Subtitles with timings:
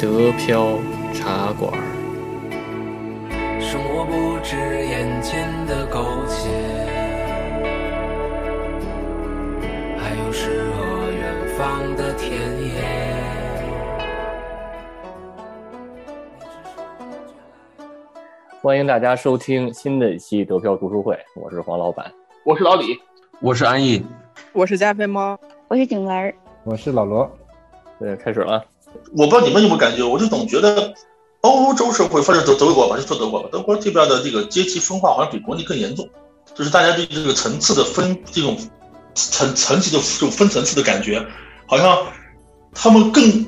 [0.00, 0.78] 德飘
[1.12, 1.72] 茶馆。
[3.60, 6.48] 生活不止眼前的苟且，
[9.98, 12.30] 还有诗和远方的田
[12.64, 12.80] 野。
[18.62, 22.08] 欢迎大家收听新的一期德飘读书会，我是黄老板。
[22.44, 22.96] 我是老李，
[23.40, 24.06] 我是安逸，
[24.52, 25.36] 我是加菲猫，
[25.66, 27.28] 我是景文，我是老罗。
[27.98, 28.64] 对，开始了。
[29.16, 30.92] 我不知道你们有没有感觉，我就总觉得
[31.40, 36.08] 欧洲社会，或者德德国吧，就说德国吧，德国这边的这个阶级分化好像比国内更严重，
[36.54, 38.58] 就是大家对这个层次的分，这种
[39.14, 41.24] 层层级的这种分层次的感觉，
[41.66, 42.06] 好像
[42.74, 43.46] 他们更，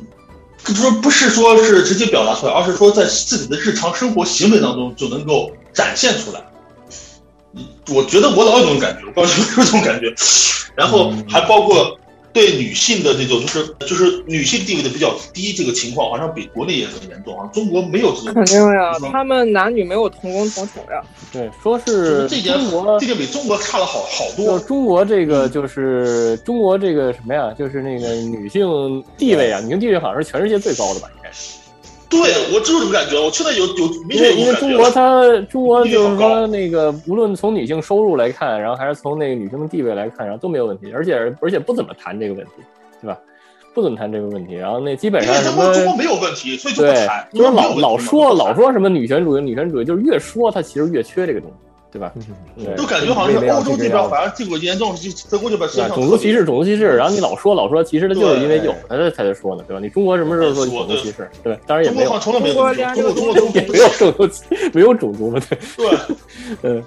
[0.64, 6.42] 就说不是说是直接表达出来，而是说在自己的日常生活行为当中就能够展现出来。
[7.92, 10.14] 我觉得我老有这种感觉，我不知道有没有这种感觉，
[10.74, 11.98] 然后还包括。
[12.32, 17.48] 对女性的这种，就是就是女性地位的比较低，这个情况好像比国内也很严重啊。
[17.52, 21.02] 中国没有这种，肯定呀，他们男女没有同工同酬呀。
[21.32, 22.56] 对，说是这点，
[23.00, 24.58] 这点比中国差了好好多。
[24.58, 27.54] 就中国这个，就是中国这个什么呀？
[27.58, 31.08] 就是那个女性地位啊，女性地位好像是全世界最高的吧？
[31.16, 31.59] 应该是。
[32.10, 32.18] 对，
[32.52, 33.18] 我就是这种感觉。
[33.18, 42.52] 我现在有有明显因为中国它中国就是说那个，无论从女性收入来看，然后还是从那个女性的地位来看，然后都没有问题，而且而且不怎么谈这个问题，
[43.00, 43.16] 对吧？
[43.72, 44.54] 不怎么谈这个问题。
[44.54, 47.24] 然后那基本上什么中国没有问题，所以就不谈。
[47.32, 51.69] 就是老老说老说什么女权主义，女权主义就是越说它其实越缺这个东西。
[51.92, 52.12] 对吧？
[52.76, 54.94] 都感觉好像是欧洲这边反而这个严重，
[55.28, 56.96] 德国这边种族歧视，种族歧视。
[56.96, 59.80] 然后你老说老说，其实他就是因为有他才在说呢，对吧？
[59.82, 61.28] 你中国什么时候说种族歧视？
[61.42, 65.58] 对，当然也没有，从来没有，中国中国也没有种族，没有种族嘛，对。
[65.76, 65.98] 对，
[66.62, 66.84] 嗯，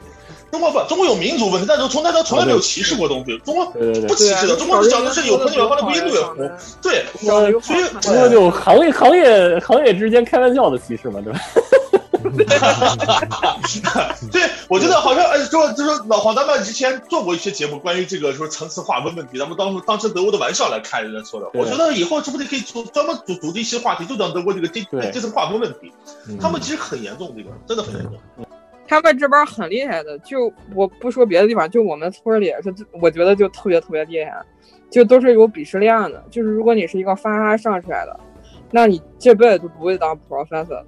[0.52, 3.38] 中国不，中国有民族问题，但是从来他从来没有歧视过东西。
[3.40, 6.34] 中国不歧视的，中国讲的是有朋友后来不一对付。
[6.82, 7.04] 对，
[7.62, 11.40] 所以中国就行业行业行业之间开玩笑的歧视嘛，对吧？
[14.32, 21.50] 对，我觉得好像，呃，说就说老黄，咱们之前做过一些节目，关于这个说层次划分问题，咱们当初当成德国的玩笑来看人家说的。
[21.54, 25.92] 我觉得以后是不是可以组专门组组织一些话题，就讲德国这个阶阶层划分问题？
[26.40, 28.14] 他们其实很严重，这个真的很严重。
[28.88, 34.34] 他们这边很厉害的，就我不说别的地方，就我们村里是，我觉得就特别特别厉害，
[34.92, 36.24] 就都是有鄙视链的。
[36.30, 38.20] 就是如果你是一个发哈上出来的，
[38.72, 40.84] 那你这辈子都不会当 professor。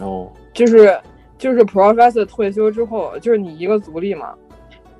[0.00, 0.30] 哦。
[0.58, 1.00] 就是
[1.38, 4.34] 就是 professor 退休之后，就是你一个族里嘛，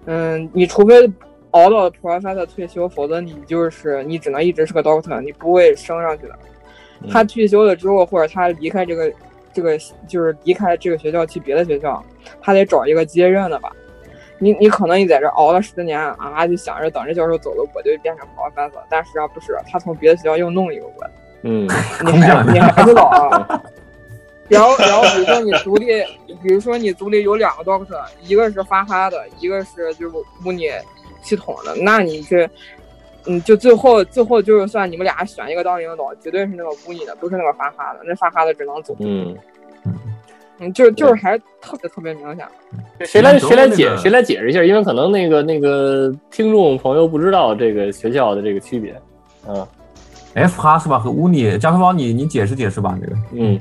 [0.05, 1.11] 嗯，你除非
[1.51, 6.39] 熬到 professor 退休，否则你就是你只能一直是个 doctor，你不会升上去的。
[7.11, 9.13] 他退休了之后，或者他离开这个
[9.53, 9.77] 这个
[10.07, 12.01] 就是离开这个学校去别的学校，
[12.41, 13.73] 他得找一个接任的吧。
[14.39, 21.11] 你你可能你在这熬了十年啊，就想着等着教授走了，我就变成 professor，但实际上不是，他从别的学校又弄一个过来。
[21.43, 21.67] 嗯，
[22.05, 23.63] 你还你还不老啊。
[24.57, 25.87] 然后，然后比如说你组里，
[26.43, 30.67] 比如说你组里有两个 doctor，一个是发哈的，一个是就是乌尼
[31.23, 32.49] 系统的，那你去，
[33.27, 38.97] 嗯，就最后最后就是算你们俩选一个当领导，绝对是那个乌尼的，不是那个发哈的，那发哈的只能走。
[39.01, 39.37] 嗯
[40.61, 42.45] 嗯，就就是还特别特别明显。
[43.07, 44.65] 谁来谁来解谁来解释一下？
[44.65, 49.01] 因为可能那个那个听众朋友不知道这个学校的这个区别。
[49.47, 49.67] 嗯
[50.35, 50.99] ，F 哈是吧？
[50.99, 53.17] 和乌尼，加菲猫，你你解释解释吧，这个。
[53.33, 53.61] 嗯。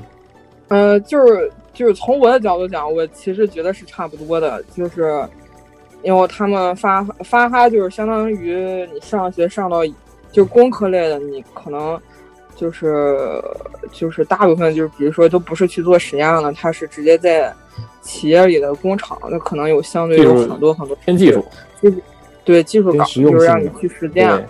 [0.68, 5.26] 嗯，就是就是从我的角度讲，我其实觉得是差不多的，就是
[6.02, 9.80] 因为他们发发哈就是相当于你上学上到
[10.30, 11.98] 就工科类的，你可能
[12.54, 13.42] 就是
[13.92, 17.50] 就是大部分就是比如说都不是去做实验了，他是直接在
[18.02, 21.42] 企业里的工厂，那可能有相对有很多很多偏技术，
[21.80, 21.96] 就是
[22.44, 24.46] 对技术岗，就是让你去实践，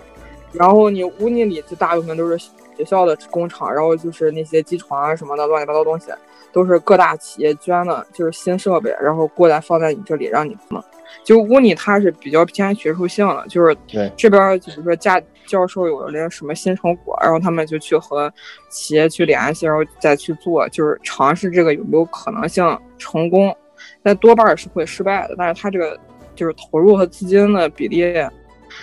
[0.51, 2.37] 然后你屋里里就大部分都是。
[2.79, 6.07] 学校的工厂，然后就是那些机床啊什么的乱七八糟东西，
[6.53, 10.81] 都是各大企业捐的，就是新设备，然后过来放在你这里让你弄。
[11.25, 13.75] 就乌尼它是比较偏学术性的，就是
[14.15, 18.31] 这边就比如说教教授有了那什么新成果，然后他们就去和
[18.69, 22.65] 企业去联系，然后再去做，就是尝试这个有没有可能性
[22.97, 23.53] 成功，
[24.01, 25.35] 但多半是会失败的。
[25.37, 25.99] 但是它这个
[26.33, 28.13] 就是投入和资金的比例。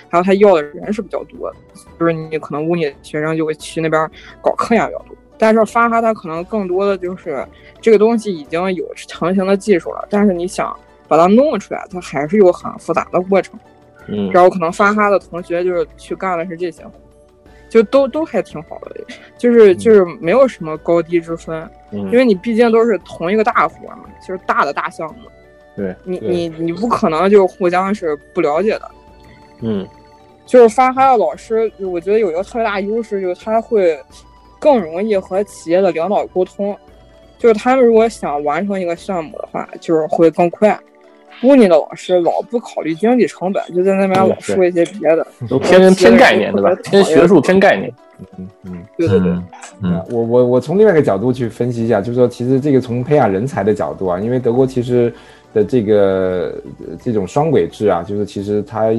[0.08, 1.56] 还有他要的人是比较多的，
[1.98, 4.10] 就是你可能屋里学生就会去那边
[4.40, 5.16] 搞科研比较多。
[5.38, 7.46] 但是发哈他可能更多的就是
[7.80, 10.74] 这个东西已经有成型的技术了，但是你想
[11.06, 13.58] 把它弄出来，它还是有很复杂的过程。
[14.08, 16.82] 嗯，然后可能发哈的同学就是去干的是这些，
[17.68, 19.04] 就都都还挺好的，
[19.36, 25.28] 就是就是没有什么高低之分，因为你毕竟都是同一个大活嘛，就是大的大项目。
[25.76, 28.90] 对，你你你不可能就互相是不了解的。
[29.60, 29.86] 嗯，
[30.44, 33.98] 就是发哈的老师，我觉得有一个特别大优势，就是他会，
[34.58, 36.76] 更容易和企业的领导沟通，
[37.38, 40.78] 就是他们如果想完成一个项目的话，就是会更快。
[41.42, 46.74] 乌尼的老师老不考虑经济成本，就在那边老说一些别的，都偏偏概念对吧？
[46.82, 47.92] 偏学术偏概念。
[48.38, 49.30] 嗯嗯，对对对。
[49.82, 55.12] 嗯，我我我从另外一个角度去分析一下，就是说，其实这个从培养人才的角度啊，因为德国其实
[55.56, 56.54] 的这个
[57.02, 58.90] 这种双轨制啊，就是其实它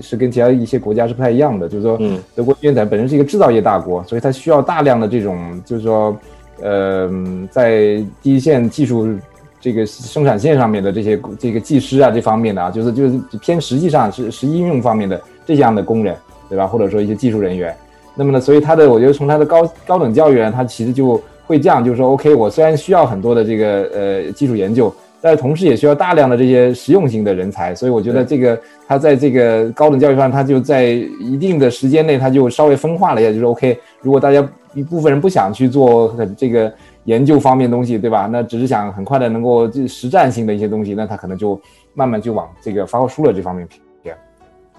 [0.00, 1.68] 是跟其他一些国家是不太一样的。
[1.68, 1.96] 就是说，
[2.34, 6.16] 德国因为本身是一个制造业大国，所以它需要大量的这种，就是说，
[6.60, 7.08] 呃，
[7.48, 9.16] 在第一线技术。
[9.62, 16.16] 这个生产线上面的这些这个技师啊，这方面的啊，就是就是偏实际上是实际应用方面的这样的工人，
[16.48, 16.66] 对吧？
[16.66, 17.76] 或者说一些技术人员。
[18.14, 24.90] 那么呢，所以他的我觉得从他的高高等教育，他其实就会这样，就是说，OK，我虽然需要很多的这个呃技术研究，
[25.20, 27.74] 但是同时也需要大量的这些实用性的人才。
[27.74, 36.72] 所以我觉得这个他在这个高等教育上，他就在一定的时间内，他就稍微分化了一下，就是 OK，如果大家一部分人不想去做很这个。
[37.04, 38.28] 研究方面东西，对吧？
[38.30, 41.58] 那只是想很快的能够实战性的一些东西，那他可能就
[41.94, 43.80] 慢慢就往这个发挥输了这方面偏。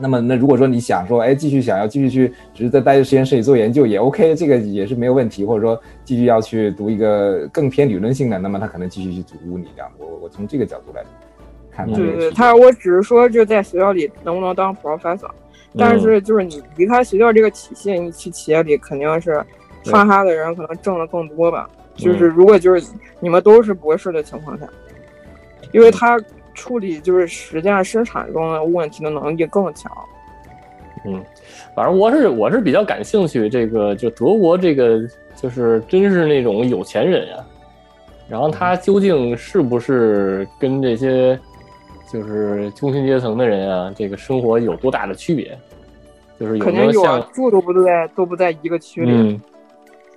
[0.01, 5.45] 那么，那如果说你想说，哎，继续想要继续去，只是在待在实验室里做研究也 OK，这个也是没有问题。
[5.45, 9.91] 或者说继续要去读一个更偏理论性的，那么他可能继续去读物理这样。
[9.97, 11.03] 我我从这个角度来
[11.71, 11.85] 看。
[11.93, 15.29] 对对，他我只是说就在学校里能不能当 professor，
[15.77, 19.43] 但是就是你离开学校这个体系，你去企业里肯定是
[19.85, 21.69] 发哈的人可能挣的更多吧。
[21.95, 22.87] 就是如果就是
[23.19, 24.65] 你们都是博士的情况下，
[25.71, 26.19] 因为他
[26.61, 29.91] 处理就是实践生产中的问题的能力更强。
[31.03, 31.19] 嗯，
[31.75, 34.99] 反正我是我是比较感兴趣这个，就德国这个
[35.35, 37.37] 就是真是那种有钱人呀，
[38.29, 41.39] 然后他究竟是不是跟这些
[42.07, 45.57] 就是中薪阶层的人啊，这个生活有多大的区别？
[46.39, 49.39] 就是肯定有，住都不在都不在一个区里。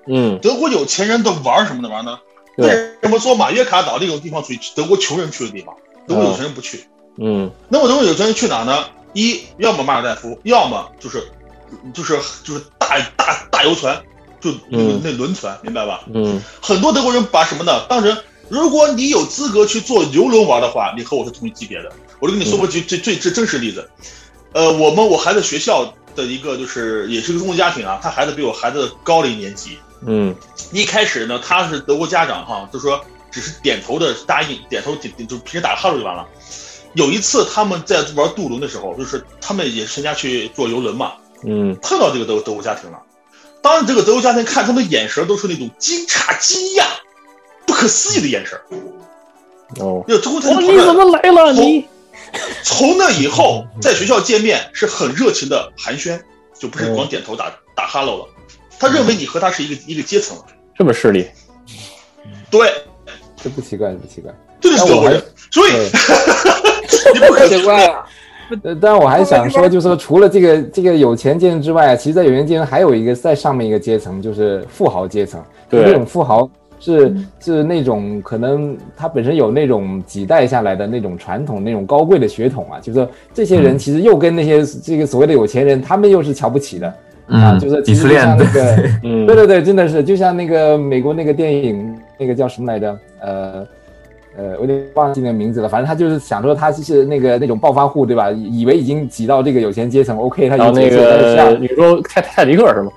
[0.07, 2.19] 嗯，德国有钱人都玩什么的玩呢？
[2.59, 2.69] 为
[3.03, 5.75] 什么说马约卡岛这种地方属于德国穷人去的地方？
[6.07, 6.87] 德国有钱人不去。
[7.19, 8.85] 嗯，那么德国有钱人去哪呢？
[9.13, 11.23] 一，要么马尔代夫，要么就是
[11.93, 14.03] 就是就是大大大游船，
[14.41, 16.03] 就那个那轮船，明白吧？
[16.13, 17.87] 嗯，很多德国人把什么呢？
[17.89, 18.17] 当成
[18.49, 21.93] 如果你有资格去坐游轮玩的话，你和我是同一级别的。
[22.19, 23.89] 我就跟你说过最最最最真实例子。
[24.53, 29.79] 呃，我们我孩子学校的一个就是也是个中国家庭啊，他孩子比我孩子高了一年级。
[30.07, 30.35] 嗯，
[30.73, 33.01] 一开始呢，他是德国家长哈，就说
[33.35, 36.25] 只是点头的答应，点头点就平时打个哈喽就完了。
[36.93, 41.15] 有一次他们在玩渡轮的时候，就是他们也全家去坐游轮嘛，
[41.45, 43.03] 嗯，碰到这个德德国家庭了。
[43.61, 46.85] 当时这个德国家庭看他们眼神都是那种惊诧、惊讶、
[47.67, 48.57] 不可思议的眼神。
[49.81, 51.53] 哦，要中国你怎么来了？
[51.53, 51.85] 你
[52.63, 56.23] 从那以后在学校见面是很热情的寒暄，
[56.57, 58.29] 就不是光点头打打哈喽了。
[58.79, 60.37] 他认为你和他是一个一个阶层，
[60.77, 61.29] 这么势利，
[62.51, 62.73] 对，
[63.45, 65.71] 这不奇怪，不奇怪，这就是德国人，所以
[67.13, 68.07] 你不可 奇怪啊。
[68.63, 75.43] 呃，但我还想说，就是说，除了这个这个有钱阶层之外，其实，在有钱阶层还有一个在上面一个阶层，就是富豪阶层。
[75.69, 76.49] 对，这种富豪
[76.81, 86.95] 是是那种可能他本身有那种几代下来的那种传统、那种高贵的血统啊，就是说，这些人其实又跟那些这个所谓的有钱人，他们又是瞧不起的。
[87.27, 88.77] 啊，就是其实像那个，
[89.27, 92.99] 对对对，真的是就像那个美国那个电影，那个叫什么来着？
[93.21, 93.67] 呃
[94.37, 95.69] 呃，我有点忘记那个名字了。
[95.69, 98.31] 反正他就是想说他是那个那种暴发户，对吧？
[98.33, 102.91] 以为已经挤到这个有钱阶层，OK，他有那个你说泰泰迪克是吗？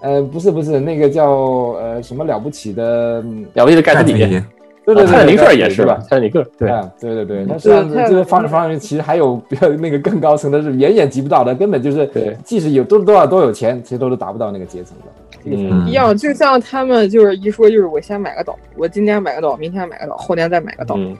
[0.00, 3.22] 呃，不是不是，那个叫呃什么了不起的
[3.54, 4.12] 了不起的盖茨比。
[4.12, 5.98] 对对对，泰坦尼克也是吧？
[6.02, 7.44] 泰坦尼克，对啊，对对对。
[7.44, 15.04] 那实际上，这个方方面其实还有比较 那个更高层的，是远远及不到的，根本就是，即使有多多少多有钱，其实都是达不到那个阶层的。
[15.46, 20.96] 嗯，一样，就像他们就是一说，就是我先买个岛，我今天买个岛，明天买个岛，后天再买个岛。
[20.96, 21.16] 嗯，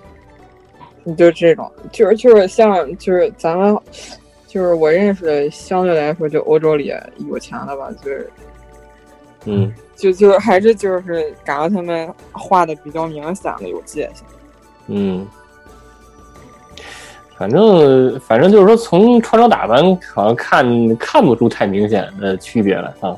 [1.05, 3.79] 你就这种，就是就是像就是咱们，
[4.47, 6.93] 就是我认识的，相对来说就欧洲里
[7.29, 8.31] 有钱的吧，就是，
[9.45, 9.73] 嗯。
[9.97, 14.27] 就就还是就是感觉他们画的比较明显的有界限，
[14.89, 15.27] 嗯，
[17.39, 19.83] 反正反正就是说从穿着打扮
[20.15, 23.17] 好像看看不出太明显的区别来啊，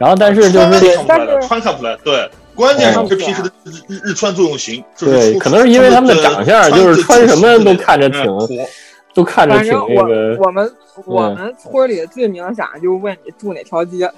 [0.00, 0.96] 然后但是就是
[1.46, 8.24] 穿看不出来，对，关键是平时的日日日穿作用型，对，可能是因为他们的长相，就是穿什么都看着挺，
[9.12, 10.38] 都看着挺那个。
[10.38, 10.72] 我们
[11.04, 14.10] 我们村里最明显就是问你住哪条街，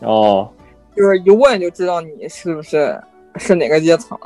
[0.00, 0.46] 哦。
[0.94, 3.00] 就是一问就知道你是不是
[3.36, 4.18] 是哪个阶层，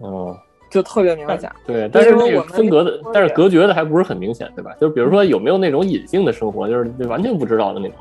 [0.00, 0.36] 哦，
[0.70, 1.48] 就特别明显。
[1.66, 4.74] 对，但是那个分隔的，但是隔绝的还不是很明显，对吧？
[4.80, 7.96] 就比如说有没有那种隐性的生活，就是完全不知道的那种。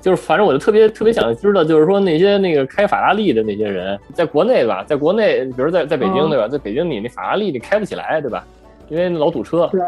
[0.00, 8.44] 就是反正我就特别特别想知道，就是说那些那个开法拉利的那些人，在国内吧，在国内，比如在在北京对吧，在北京你那法拉利你开不起来对吧？
[8.88, 9.68] 因为老堵车。
[9.72, 9.80] 对。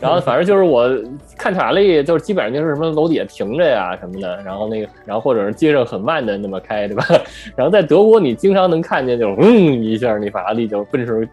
[0.00, 0.88] 然后反正就是我
[1.36, 7.04] 看法拉利，就是基本上就是什么楼底下停着呀什么的，然后那个，然后或者是街上很慢的那么开，对吧？
[7.56, 11.28] 然后在德国你经常能看见，就嗯一下，那法拉利就奔驰。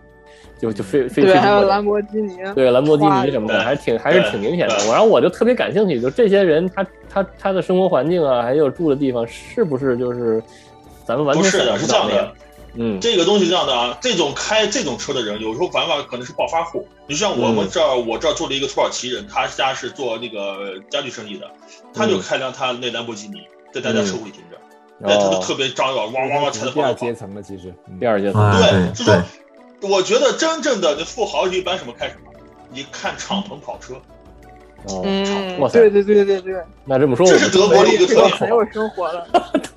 [0.60, 4.76] 就就飞飞对，还有兰博基尼，对兰博基尼什么的，还挺还是挺明显的。
[4.88, 10.42] 我然后我就特别感兴趣，就这些人他他他的生活环境啊，还有住的地方，是不是就是
[11.06, 12.32] 咱们完全不是的，是这样的。
[12.80, 16.88] 嗯，这个东西是这样的啊，这种开这种车的人，有时候反而可能是暴发户。
[17.08, 21.48] 你像我们这儿，我这儿住了一个土耳其人，他家是做那个家具生意的，
[21.94, 26.72] 他就开辆他那兰博基尼在大家车库里停着，哎，他就特别张扬，哇哇哇踩的。
[26.72, 29.16] 第二阶层的其实，第二阶层，对，就说。
[29.82, 32.32] 我觉得真正的那富豪一般什么开什么，
[32.72, 33.96] 你看敞篷跑车。
[34.90, 35.04] 哦，
[35.60, 36.64] 哇塞，对对对对对。
[36.86, 38.30] 那这么说，这是德国的一个特点。
[38.30, 39.28] 很有生活了。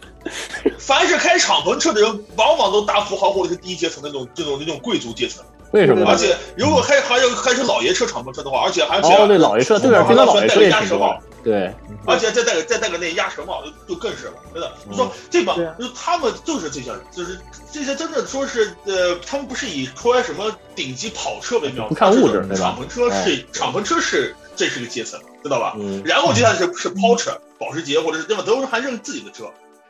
[0.78, 5.45] 凡是开敞篷车的人，往往都大富豪或者是第一阶层那种这种那种贵族阶层。
[5.73, 6.05] 为什么？
[6.09, 11.17] 而且如果还还要开是老爷车敞篷车的话，而且而且哦，对老爷车，对边非常老爷车也挺多。
[11.43, 11.73] 对，
[12.05, 14.71] 而且再戴个再戴个那鸭舌帽，就更是了，真的。
[14.89, 17.41] 你说这帮，就他们就是这些，就是
[17.73, 25.75] 这些真的说是呃，他们不是以开什么顶级跑车为标不看物质，敞篷车是敞篷车是这是个阶层，知道吧？
[26.05, 28.43] 然后接下来是是 Porsche 保时捷或者是对吧？
[28.45, 29.45] 德国人还认自己的车。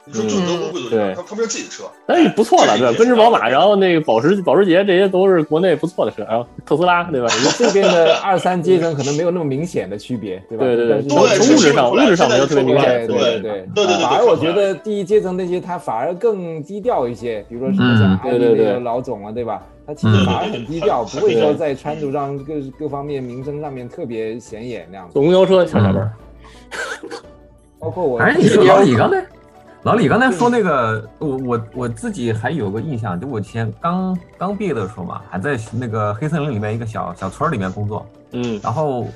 [0.06, 7.28] 你说就德国贵族车，他他们是自己的车，哎，不错了，对，奔驰、宝马，然后那个保时保时捷，这些都是国内不错的车，然后特斯拉，对吧？
[7.58, 10.64] 这边的二三阶层可能没有那么明显的区别，对吧？
[10.64, 11.26] 对对对，从物
[11.58, 14.02] 质上，物质上没有特别明显，对对对对对。
[14.02, 19.62] 反而我觉得第一阶层那些他反而更低调一些，比如说什么像对对对老总啊，对吧？
[19.86, 25.08] 他其实反而很低调，不会说在穿着上各各方面名声上面特别显眼那样。
[25.12, 26.10] 坐公交车上下班，
[27.78, 29.22] 包括我，哎，你说你刚才。
[29.82, 39.06] 老李刚才说那个，我我我自己还有个印象，就我以前刚刚毕业的时候嘛，还在那个黑森林里面一个小小村里面工作，嗯，然后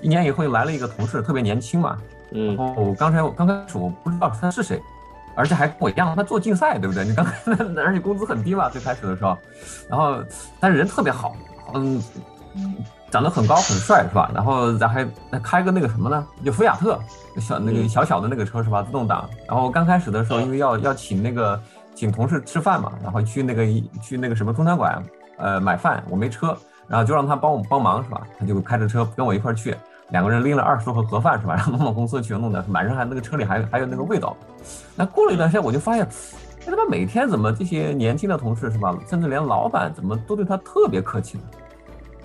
[0.00, 1.98] 一年以后来了一个同事，特别年轻嘛，
[2.32, 4.80] 嗯，然后刚才我刚开始我不知道他是谁，
[5.36, 7.04] 而且还跟我一样，他做竞赛，对不对？
[7.04, 7.32] 你刚才
[7.82, 9.36] 而且工资很低嘛，最开始的时候，
[9.86, 10.16] 然后
[10.58, 11.36] 但是人特别好，
[11.74, 12.02] 嗯。
[13.10, 14.30] 长得很高很帅是吧？
[14.34, 15.04] 然后咱还
[15.42, 16.26] 开个那个什么呢？
[16.44, 16.98] 就菲亚特
[17.38, 18.82] 小那个小小的那个车是吧？
[18.82, 19.28] 自动挡。
[19.48, 21.60] 然后刚开始的时候，因为要要请那个
[21.94, 23.64] 请同事吃饭嘛，然后去那个
[24.00, 25.02] 去那个什么中餐馆，
[25.38, 26.02] 呃，买饭。
[26.08, 28.22] 我没车，然后就让他帮我帮忙是吧？
[28.38, 29.76] 他就开着车跟我一块去，
[30.10, 31.54] 两个人拎了二十多盒盒饭是吧？
[31.58, 34.36] 然后弄到公司去，弄的满身还那个车里还还有那个味道。
[34.94, 38.96] 那过了一段时间，我就发现，哎他妈每天怎么这些年轻的同事是吧？
[39.08, 41.44] 甚至连老板怎么都对他特别客气呢？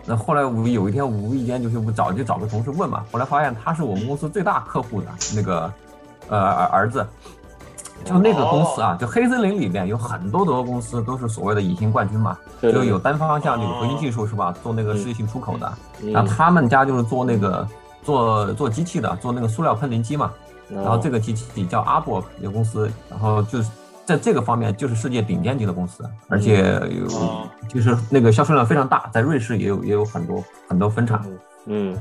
[0.07, 5.73] 那后来我有一天无意间就是我找就找个同事问嘛，后来发现他是我们公司最大客户的那个
[6.29, 7.05] 呃儿儿子，
[8.03, 15.73] 就那个公司啊，就黑森林里面有很多德国公司都是所谓的隐形冠军嘛，就有单方向有核心技术是吧，做那个世界性出口的，
[16.13, 17.67] 然后他们家就是做那个
[18.03, 20.31] 做做机器的，做那个塑料喷淋机嘛，
[20.69, 23.69] 然后这个机器叫阿博有公司，然后就是。
[24.05, 31.25] 在这个方面就是世界顶尖级的公司，而且有就是那个销售量非常大，在瑞士也有也有很多很多分厂。
[31.65, 31.97] 嗯，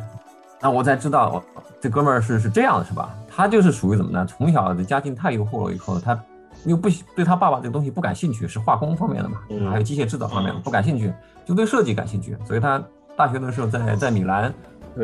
[0.60, 1.42] 那我才知道
[1.80, 3.14] 这哥们儿是是这样的，是吧？
[3.26, 4.26] 他就是属于怎么呢？
[4.26, 6.22] 从小的家境太优厚了，以后他
[6.66, 9.38] 又不对他爸爸这个东西不感兴趣，是化工方面的嘛，
[9.70, 11.10] 还有机械制造方面的不感兴趣，
[11.46, 12.36] 就对设计感兴趣。
[12.46, 12.82] 所以他
[13.16, 14.52] 大学的时候在在米兰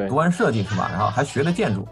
[0.07, 0.90] 读完设计是吧？
[0.92, 1.88] 然后还学了建筑，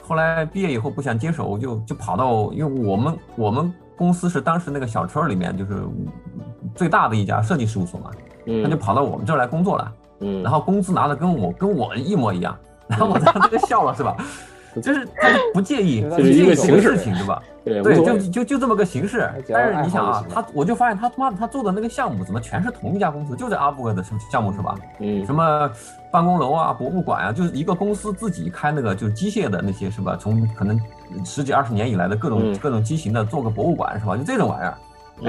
[0.00, 3.74] 后来毕业以后不想接手，就就跑到因为我们我们。
[4.02, 5.84] 公司是当时那个小村里面就是
[6.74, 8.10] 最大的一家设计事务所嘛，
[8.64, 14.16] 他就跑到我们这儿来工作了，嗯，然后工资拿的跟我跟我一模一样，然后我当时就笑了，是吧？
[14.80, 17.42] 就是他不介意， 就是一个形式情，对吧？
[17.64, 19.28] 对，就就就这么个形式。
[19.48, 24.74] 但是你想啊，他我就发现他他妈他做的那个项目怎么全是同一家公司，就在阿布的项目是吧？
[24.98, 25.70] 嗯，什么
[26.10, 30.16] 办公楼啊、博物馆啊，就是一个公司自己开那个就是机械的那些是吧？
[30.18, 30.80] 从可能
[31.24, 34.16] 十几二十年以来的各种各种机型的做个博物馆是吧？
[34.16, 34.74] 就这种玩意儿，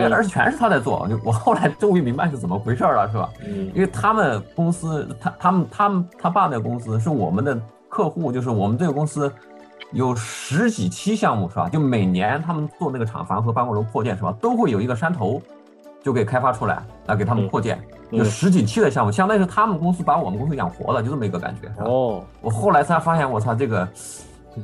[0.02, 1.08] 哎，而且全是他在做。
[1.08, 3.30] 就我后来 终于明白是怎么回事了是吧？
[3.46, 7.56] 嗯，因为他们公司他他们他们他爸那个公司是我们的。
[7.94, 9.32] 客户就是我们这个公司，
[9.92, 11.70] 有十几期项目是吧？
[11.70, 14.34] 就每年他们做那个厂房和办公楼扩建是吧？
[14.42, 15.40] 都会有一个山头，
[16.02, 21.72] 就给开发出来来给他们扩建，有十几期的项目，相当于是他们公司把我们公司养活了，就这么一个感觉。
[21.86, 23.88] 哦，我后来才发现，我操，这个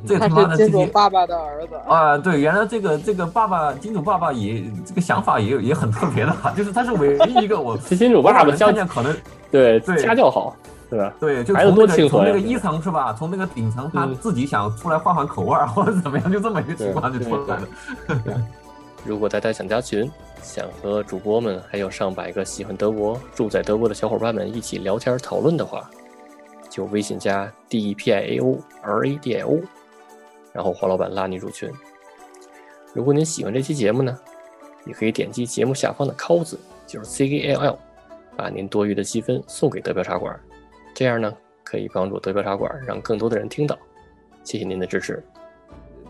[0.08, 2.18] 这他妈的金主爸爸的儿子啊！
[2.18, 9.16] 对，原来这个这个爸爸金主爸爸也这个想法也也很特别的，就是他是唯一一个我 金主爸爸相见可能
[9.52, 10.56] 对对家教好。
[10.90, 11.14] 对吧？
[11.20, 13.14] 对，就从那亲和呀个从那个一层是吧？
[13.16, 17.68] 从那个顶层他嗯自己想出来换换口味儿或者怎么样，就这么一个情况就出来了。
[19.04, 20.10] 如果大家想加群，
[20.42, 25.88] 想和主播们还有上百个喜欢德国、住在德国的小伙伴们一起聊天讨论的话，
[26.68, 29.58] 就微信加 D E P I A O R A D I O，
[30.52, 31.70] 然后黄老板拉你入群。
[32.92, 34.18] 如果您喜欢这期节目呢，
[34.84, 37.78] 也可以点击节目下方的 “call” 字，就是 C A L L，
[38.36, 40.38] 把您多余的积分送给德标茶馆，
[40.94, 41.32] 这样呢
[41.64, 43.76] 可以帮助德标茶馆让更多的人听到。
[44.42, 45.22] 谢谢您的支持。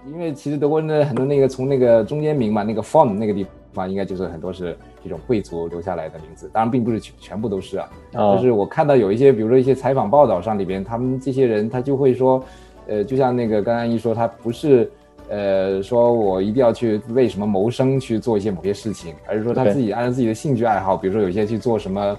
[0.06, 7.90] 因为其实德国人的很多那个从那个中间名嘛，那个 “form” 那个地方，应该就是很多是这种贵族留下来的名字，当然并不是全全部都是啊。
[8.14, 12.42] 啊就是我看到有一些，比如说一些采访报道上里边，他们这些人他就会说，
[12.86, 14.90] 呃，就像那个刚刚一说，他不是
[15.28, 22.18] 呃说我一定要去为什么谋生去做一些某些事情，而是说他自己按照自己的兴趣爱好，比如说有一些去做什么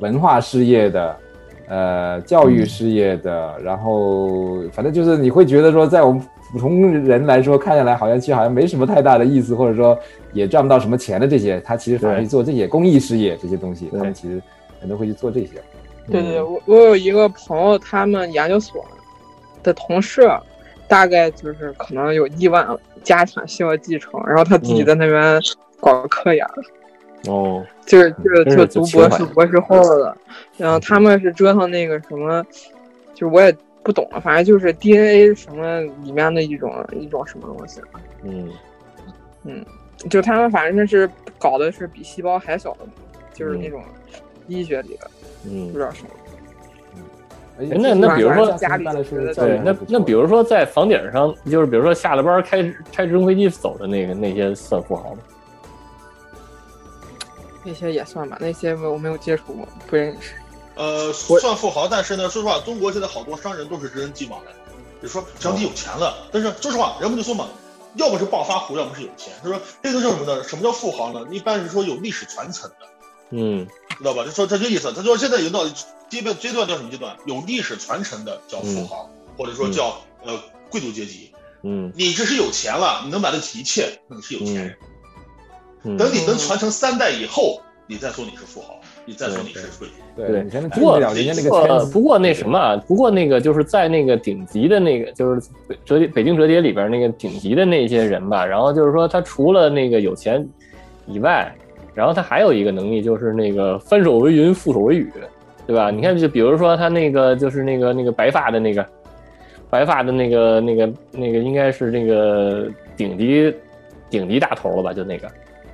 [0.00, 1.16] 文化事业的。
[1.72, 9.98] 呃，教育事业的，然后反正就是你会觉得说，在我们普通人来说，看下来好像其实好像没什么太大的意思，或者说
[10.34, 12.24] 也赚不到什么钱的这些，他其实反而对。
[12.24, 14.42] 去做这些公益事业这些东西，对他们其实
[14.82, 15.52] 很多会去做这些。
[16.10, 18.84] 对对对，我我有一个朋友，他们研究所
[19.62, 20.28] 的同事，
[20.86, 22.68] 大概就是可能有亿万
[23.02, 24.84] 家产需要继承，然后他自己嗯。
[24.84, 25.40] 在那边
[25.80, 26.46] 搞科研，
[27.28, 30.16] 哦，就是就是就读博士、博士后的，
[30.56, 32.44] 然后他们是折腾那个什么，
[33.14, 37.80] 就是我也不懂了，反正就是 DNA 什么里面的一种一种什么东西，
[38.24, 38.50] 嗯。
[39.44, 39.64] 嗯
[40.10, 42.78] 就他们反正是搞的是比细胞还小的，
[43.32, 43.60] 就是嗯。
[43.60, 43.82] 那种
[44.48, 45.10] 医学里的，
[45.44, 46.08] 不嗯知，道什么。
[47.60, 55.20] 哎那那比如说家里办的对，那那比如如说在房顶上，就是比如说下了班开开直升飞机走的那个那些算富豪吗？
[57.64, 60.34] 那些也算吧，那些我没有接触过，不认识。
[60.74, 64.50] 呃，算富豪，但是呢，说实话，中国现在好多商人都是人人既往的，
[65.02, 67.48] 就是说只要你有钱了，但是说实话，人们就说嘛，
[67.96, 69.34] 要么是暴发户，要么是有钱。
[69.42, 70.42] 他说这个叫什么呢？
[70.42, 71.26] 什么叫富豪呢？
[71.30, 72.88] 一般是说有历史传承的，
[73.30, 73.66] 嗯
[73.98, 74.24] 知道吧？
[74.24, 74.92] 就说这个意思。
[74.94, 75.68] 他说现在有到
[76.08, 77.16] 阶段阶段叫什么阶段？
[77.26, 81.30] 有历史传承的叫富豪，或者说叫呃贵族阶级。
[81.64, 84.76] 嗯你这是有钱了，你能买得起一切，那你是有钱人。
[84.80, 84.88] 嗯，
[85.82, 89.94] 等你能传承三代以后，你再说你是富豪，你再说你是贵族。
[90.16, 91.92] 对对你才能不过进得了人家那个不过圈子。
[91.92, 100.46] 不过那什么啊，不过那个就是在那个顶级的那个，就是北折叠北京折叠里边那个顶级的那些人吧，然后就是说他除了那个有钱
[101.06, 101.52] 以外，
[101.94, 105.10] 然后他还有一个能力，就是那个翻手为云，覆手为雨，
[105.66, 105.90] 对吧？
[105.90, 108.86] 你看，就比如说他那个就是那个那个白发的那个
[109.68, 113.54] 白发的那个那个那个应该是那个顶级
[114.08, 114.92] 顶级大头了吧？
[114.92, 115.28] 就那个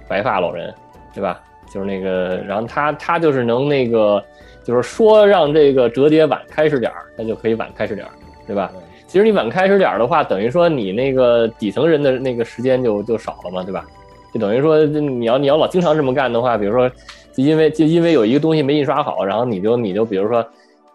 [0.09, 0.75] 白发老人，
[1.15, 1.41] 对吧？
[1.71, 4.25] 就是那个，然后他他就是能那个，
[4.65, 8.11] 就是说让这个折叠晚开始点儿，他就可以晚开始点儿，
[8.47, 8.73] 对吧？
[9.07, 13.85] 其实你晚开始点儿的话，等于说你那个底层人的那个时间就就少了嘛，对吧？
[14.33, 16.89] 就等于说你要你要老经常这么干的话，比如说
[17.33, 20.47] 就因为就因为有一个东西没印刷好，然后你就你就比如说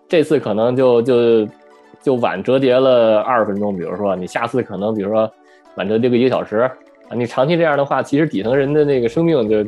[0.07, 1.47] 这次可能就就
[2.01, 5.31] 就晚折叠了二十分钟，比如说你下次可能比如说
[5.75, 6.71] 晚折叠个一个小时啊，
[7.15, 9.63] 你长期这样的话，其实底层人的那个生命就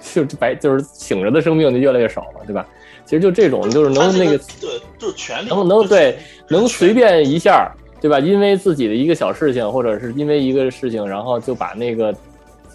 [0.00, 2.66] 就就白就是醒着的生命就越来越少了，对吧？
[3.04, 6.16] 其实就这种就是能那个对，就是权利，能能对
[6.48, 8.18] 能随便一下，对吧？
[8.18, 12.14] 因为自己的一个小事情，或者是因为一个事情，然后就把那个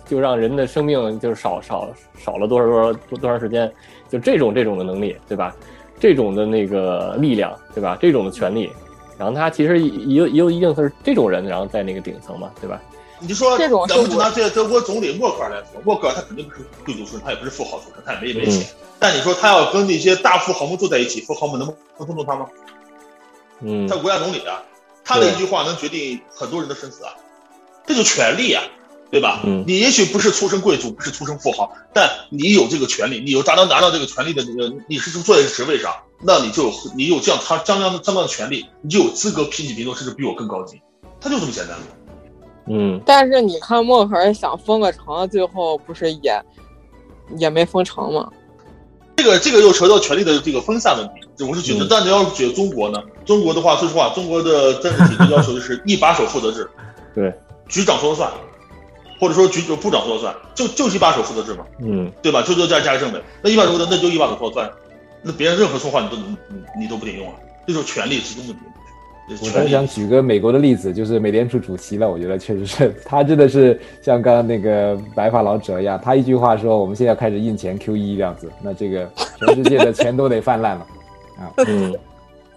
[0.05, 3.71] 就让人的生命就是少少少了多少多少多多长时间，
[4.08, 5.55] 就这种这种的能力，对吧？
[5.99, 7.97] 这种的那个力量，对吧？
[7.99, 8.69] 这种的权利，
[9.17, 12.79] 然后他其实也有也有一定是这种人，然后在那个顶层嘛，对吧？
[13.19, 18.67] 你就说，这种咱们就拿这德国总理默克尔来说，默克尔他肯定不是贵族出身，他也不是富豪出身，他也没没钱。
[18.97, 22.47] 但你说他要跟那些大富豪们坐在一起，富豪们能能尊重他吗？
[23.62, 24.63] 嗯他，国家总理啊，
[25.03, 27.13] 他的一句话能决定很多人的生死啊，
[27.86, 28.63] 这就权利啊，
[29.12, 29.41] 对吧？
[29.43, 40.82] 嗯你也许不是出身贵族，不是出身富豪，但你有这个权利，你有达到拿到这个权利的这个，你是坐在这个职位上，那你就有你有这样他相当相当的权利，你就有资格平起平坐，甚至比我更高级，
[41.19, 41.77] 他就这么简单。
[42.69, 46.41] 嗯，但是你看默克尔想封个城，最后不是也
[47.38, 48.29] 也没封成吗？
[49.15, 51.05] 这个这个又扯到权力的这个分散问
[51.38, 56.69] 题，我是觉得，嗯但你要是觉得中国呢，中国的话，说实话，中国的政治体制要求的是 一把手负责制，
[57.13, 57.34] 对，
[57.67, 58.32] 局长说了算，
[59.19, 62.41] 或者说局部长说了算，就就是一把手负责制嘛，嗯，对吧？
[62.43, 64.71] 就就加加个政委，那一把手负责，那就一把手说了算，
[65.21, 67.36] 那别人任何说话你都你你你都不顶用啊，
[67.67, 68.65] 这就是权力集中的问题。
[69.30, 72.10] 我权力当时想举个美国的例子，就是美联储主席了。
[72.10, 80.88] 我觉得确实是他真的是像刚刚那个白发老者一样，他一句话说我们现在开始印钱 QE 这样子，那这个全世界的钱都得泛滥了
[81.39, 81.52] 啊。
[81.68, 81.96] 嗯，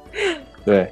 [0.64, 0.90] 对，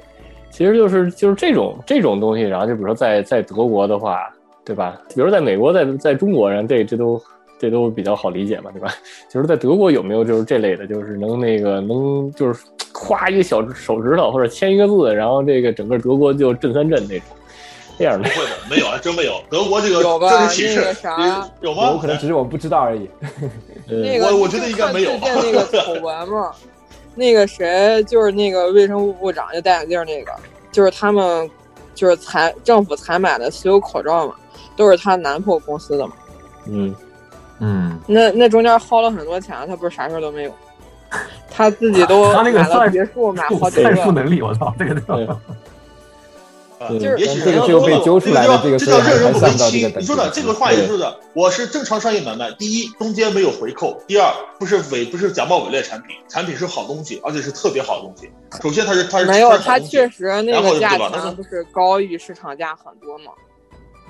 [0.49, 4.29] 其实就是就是这种这种东西，然后就比如说在在德国的话，
[4.63, 5.01] 对吧？
[5.13, 7.21] 比如在美国，在在中国人，这这都
[7.59, 8.93] 这都比较好理解嘛，对吧？
[9.29, 12.63] 就是在德国有没有就是这类的，就是能那个能就是
[13.01, 17.27] 夸一个小手指头或者签一个字，然后这个整个德国就震三震那种。
[17.97, 19.33] 这样的不会的，没有啊，真没有。
[19.49, 20.47] 德国这个有吧？
[20.47, 21.91] 这个啥，有吗？
[21.91, 23.07] 有可能只是我不知道而已。
[23.89, 26.51] 那个我我觉得应该没有那个丑闻嘛，
[27.15, 30.31] 那个谁就是那个卫生部部长就戴眼镜那个，
[30.71, 31.49] 就是他们
[31.93, 34.35] 就是采政府采买的所有口罩嘛，
[34.75, 36.13] 都是他男朋友公司的嘛。
[36.67, 36.95] 嗯
[37.59, 40.51] 嗯，那那中间薅了很多钱，他不是啥事儿都没有，
[41.49, 43.93] 他自己都 他那个买了算别墅，买好几个。
[43.93, 45.27] 算术能力，我操，这个对
[46.83, 49.89] 呃就是也许这个只有被揪出来的这个这叫虽然还任人唯亲算不到这个。
[49.91, 52.51] 等级你说的这个话也是说的，我是正常商业买卖。
[52.53, 58.31] 第一，中间没有回扣；第二，不是伪不是假冒伪劣产品，产品是好东西，而且是特别好的东西。
[58.63, 63.31] 首先它是它是没有，它确实那个价对吧那钱不是高于市场价很多嘛。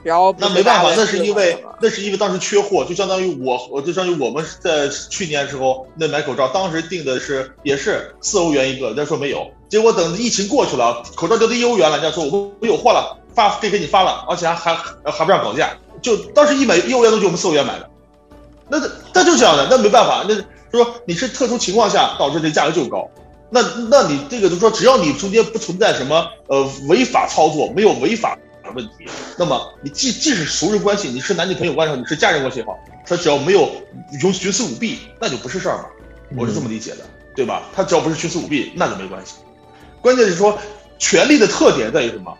[0.03, 14.75] 然后那没办法，那是因为那是因为当时缺货，就相当于我，我就相当于我们在去年的时候那买口罩，当时定的是也是四欧元一个，人家说没有，结果等疫情过去了，口罩掉到一欧元了，人家说我们有货了，发可以给你发了，而且还还
[15.11, 17.89] 还不让搞价，就当时一买一欧元东西我们四欧元买的，
[18.69, 18.79] 那
[19.13, 20.43] 那就这样的，那没办法，那就
[20.83, 23.07] 说你是特殊情况下导致这价格就高。
[23.53, 28.39] 那那你这个就是说，只要你中间不存在什么呃违法操作，没有违法
[28.73, 29.05] 的问题，
[29.37, 33.69] 那么你既即使熟人关系，你是男女朋友关系，你是家人关系也好，他只要没有
[34.23, 35.85] 有徇私舞弊，那就不是事儿嘛。
[36.37, 36.97] 我是这么理解的，
[37.35, 37.63] 对吧？
[37.75, 39.35] 他只要不是徇私舞弊，那就没关系。
[39.99, 40.57] 关键是说，
[40.97, 42.35] 权力的特点在于什么？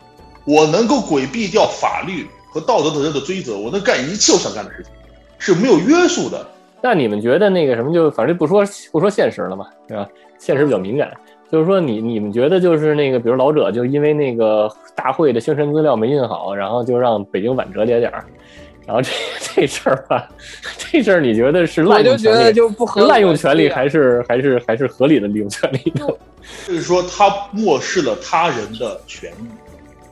[0.46, 4.92] 我能够规避掉法律和道德责任的追责，我能干一切我想干的事情，
[5.38, 6.46] 是没有约束的。
[6.82, 10.08] 那你们觉得那个什么就反正不说不说现实了嘛，对吧？
[10.40, 11.12] 现实比较敏感，
[11.52, 18.24] 就是说你你们觉得就是那个，比如老者就因为那个大会的宣传资料没印好，然后就让北京晚折叠点儿，
[18.88, 19.10] 然后这
[19.54, 20.30] 这事儿吧，
[20.78, 26.08] 这事儿你觉得是滥用权利，觉得就不合滥用权利还还是还是还是合理的利用权利呢？
[26.66, 29.48] 就是说他漠视了他人的权益，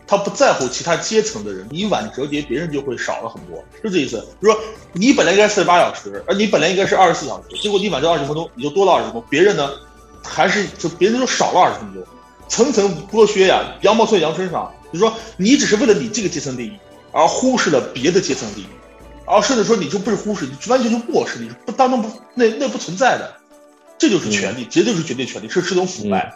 [0.05, 4.19] 他不在乎其他阶层的人，你晚折叠，别人就会少了很多，是这意思。
[4.41, 9.69] 比如说你本来应该四十八小时，而你本来应该是二十四小时，结果你晚折二十分钟，你就多了二十分钟，别人呢
[10.23, 12.03] 还是就别人就少了二十分钟，
[12.47, 14.71] 层层剥削呀，羊毛出在羊身上。
[14.91, 16.73] 就是说你只是为了你这个阶层利益，
[17.11, 18.67] 而忽视了别的阶层利益，
[19.25, 23.35] 而甚至说你就不是忽视，你完全就漠视，你不当中不那那不存在的。
[23.99, 26.33] 这就是权利，绝对是绝对权利，是是种腐败，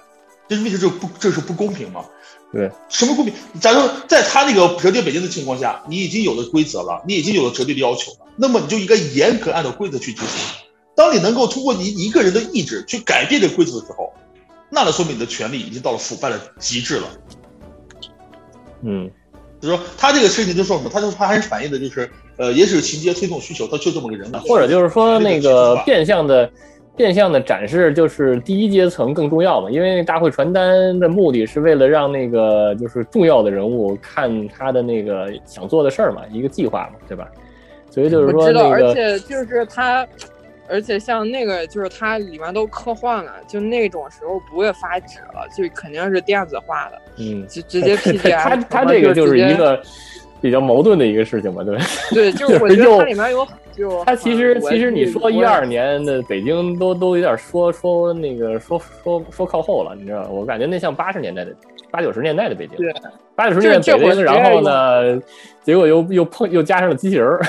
[0.48, 2.06] 这是为什么这不这是不公平吗？
[2.52, 3.34] 对，什么公平？
[3.60, 10.63] 假如在他那个折叠北京的情况下，你已经有了规则了，你已经有了折叠的要求了，那么你就应该严格按照规则去执行。
[10.96, 14.12] 当你能够通过你一个人的意志去改变这个规则的时候，
[14.70, 17.08] 那就说明你的权利已经到了腐败的极致了。
[18.82, 19.10] 嗯，
[19.60, 20.90] 就是说他这个事情就说什么？
[20.90, 24.40] 他就他还是反映的就是，呃，也许情节推动需求，他就这么个人了。
[24.42, 26.06] 或者就是说那个变。
[26.06, 26.50] 相的。
[26.96, 37.28] 变相的展示就是第一阶层更重要嘛，因为大会传单的目的是为了让那个就是重要的人物看他的那个想做的事儿嘛，一个计划嘛，对吧？
[37.90, 40.08] 所以就是说而且就是他，
[40.68, 48.44] 而且像那个就是它里面都科幻了，就那种时候不会发纸了，就肯定是电子化的，嗯，直直接 PDF。
[48.44, 49.82] 他他这个就是一个
[50.42, 51.84] 比较矛盾的一个事情嘛，对吧？
[52.12, 53.48] 对，就是我觉得它里面有。
[53.76, 61.52] 就它其实其实你说一二年的北京都都有点说说那个说说说靠后了，你知道我感觉那像八十年代的
[61.90, 62.94] 八九十年代的北京，对，
[63.36, 65.20] 八九十年代北京，然后呢，
[65.64, 67.42] 结果又又碰又加上了机器人儿，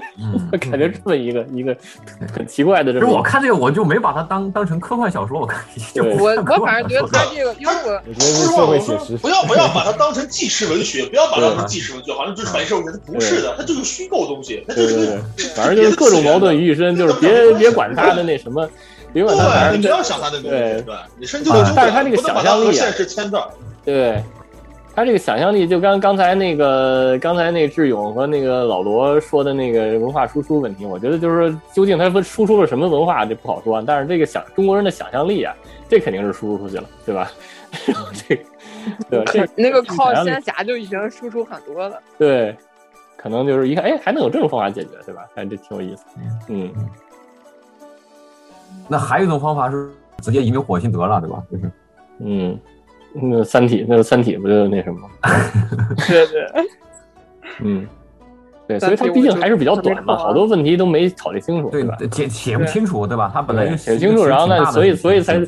[0.60, 1.76] 感觉这么一个一个
[2.32, 3.00] 很奇怪的这。
[3.00, 15.18] 其实我看这个我就没把它当当成科幻小说，我看就我我反正觉得他这个，因为我我觉得是社会写实，不要不要把它当成纪实文学，不要把它当成纪实文学，好像就是传授人，不是的，它就是虚构东西，它就是个。
[15.56, 18.68] 反正就是各种矛盾于一身，就是别别管他的那什么，
[19.12, 23.42] 别管他，反正你不要想他的对对，你甚至但是他那个想象力啊，现实牵断，
[23.84, 24.22] 对，
[24.94, 33.82] 他这个想象力，就刚刚才那个刚才那志勇和那个老罗说的那个文化输出问题，我觉得就是说，究竟他输出了什么文化，这不好说。
[33.82, 35.54] 但是这个想中国人的想象力啊，
[35.88, 37.30] 这肯定是输出出去了，对吧？
[38.28, 38.36] 这
[39.10, 42.56] 对这那个靠仙侠就已经输出很多了，对。
[43.16, 45.26] 可能就是一看，哎，还能有这种方法解决，对吧？
[45.34, 46.04] 哎，这挺有意思。
[46.48, 46.70] 嗯，
[48.86, 51.42] 那还有一种方法是直接移民火星得了，对吧？
[51.50, 51.72] 就是，
[52.18, 52.60] 嗯，
[53.14, 55.08] 那三体，那个三体不就那什么？
[56.08, 56.46] 对对，
[57.62, 57.86] 嗯，
[58.66, 61.96] 对，所以它毕竟还是比较短嘛，好多问题都没考虑清楚，对吧？
[62.10, 63.30] 写写不清楚，对吧？
[63.32, 65.38] 它本来就写清楚，然后呢，所以所以才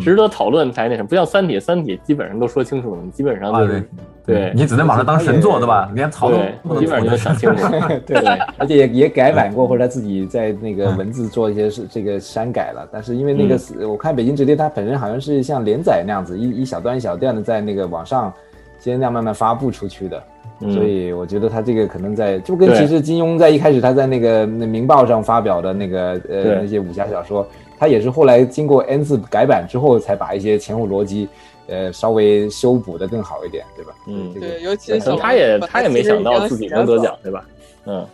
[0.00, 3.88] 值得讨论，才那什么，不像《三体》，《三体》基本上都说清楚了，基本上就是
[4.26, 5.90] 对，你只能把它当神作，对吧？
[5.94, 7.66] 连曹都不能基本上就想清楚，
[8.06, 8.16] 对，
[8.56, 13.58] 而且也也改版过，或者他自己在那个文字做一些是这个删改了，但是因为那个
[13.88, 18.32] 我看《北京折叠》，它本身好像是像连载那样子，一一小段一小段的在那个网上
[18.78, 20.22] 先那样慢慢发布出去的。
[20.60, 31.28] 所以我觉得他这个可能在就跟其实金庸在一开始他在那个那《明报》上发表的那个呃那些武侠小说，他也是后来经过 N 次改版之后，才把一些前后逻辑
[31.68, 33.94] 呃稍微修补的更好一点，对吧？
[34.06, 37.44] 嗯，对，尤其他也他也没想到自己能得奖，对吧？
[37.86, 38.06] 嗯，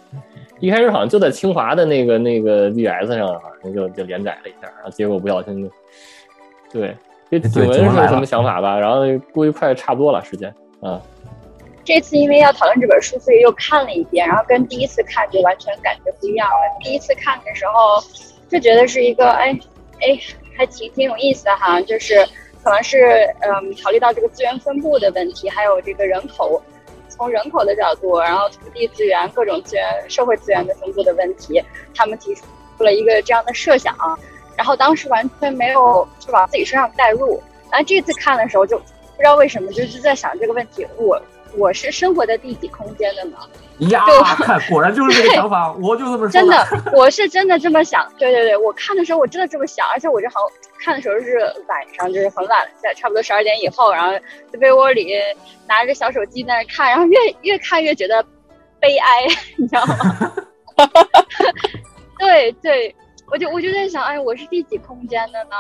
[0.58, 6.96] 一开始好像就在清华的那个那个 BS 上，好像就就连载了一下，然后结果不小心就对，
[7.30, 8.78] 这景文是什么想法吧？
[8.78, 11.00] 然后估计快差不多了时间啊。
[11.82, 16.78] 这次因为要讨论这本书，所以又看了一遍，然后跟第一次看就完全感觉不一样了。
[16.84, 18.00] 第一次看的时候
[18.48, 19.58] 就觉得是一个，哎
[20.00, 20.18] 哎，
[20.56, 22.14] 还挺挺有意思的哈，就是
[22.62, 26.62] 可能是嗯，考虑到这个资源分布的问题，还有这个人口，
[27.08, 31.62] 从人口的角度，然后土地资源、各种资源、社会资源的分布的问题，
[31.94, 32.44] 他们提出
[32.78, 33.94] 了一个这样的设想，
[34.56, 37.42] 然后当时完全没有就往自己身上带入。
[37.70, 38.84] 然后这次看的时候就不
[39.18, 41.20] 知道为什么，就是在想这个问题，我。
[41.56, 43.36] 我是生活在第几空间的呢？
[43.88, 44.04] 呀，
[44.36, 46.28] 看果然就是这个想法，我就这么说。
[46.28, 48.06] 真的，我是真的这么想。
[48.18, 50.34] 对对对，我看的时候我真的这么想，而且我这好
[50.80, 51.38] 看的时候是
[51.68, 54.12] 晚上，就是很晚，在差不多十二点以后，然后
[54.52, 55.14] 在被窝里
[55.66, 58.22] 拿着小手机在那看，然后越越看越觉得
[58.78, 60.32] 悲哀，你知道吗？
[62.18, 62.94] 对对，
[63.30, 65.56] 我就我就在想，哎，我是第几空间的呢？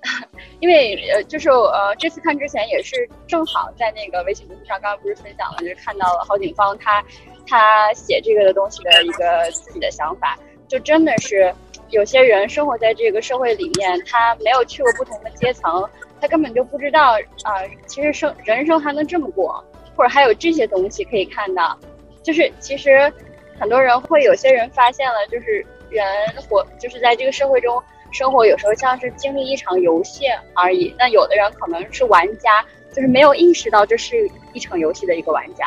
[0.60, 7.04] 因为呃，就是呃，这次看之前也是正好在那个微信公众上，刚刚不是分享了，就是看到了郝景芳他
[7.48, 11.52] 他写这个的东西的一个自己的想法，就真的是
[11.90, 15.88] 有些人生活在这个社会里面，他没有去过不同的阶层，
[16.20, 19.64] 他根本就不知道啊，其实生人生还能这么过，
[19.96, 21.78] 或者还有这些东西可以看到，
[22.22, 23.12] 就是其实
[23.58, 26.04] 很多人会有些人发现了，就是人
[26.48, 27.82] 活就是在这个社会中。
[28.10, 35.66] 生活有时候像是经历一场游戏而已，那有的人可能是玩家，就是没有意识到这是一场游戏的一个玩家；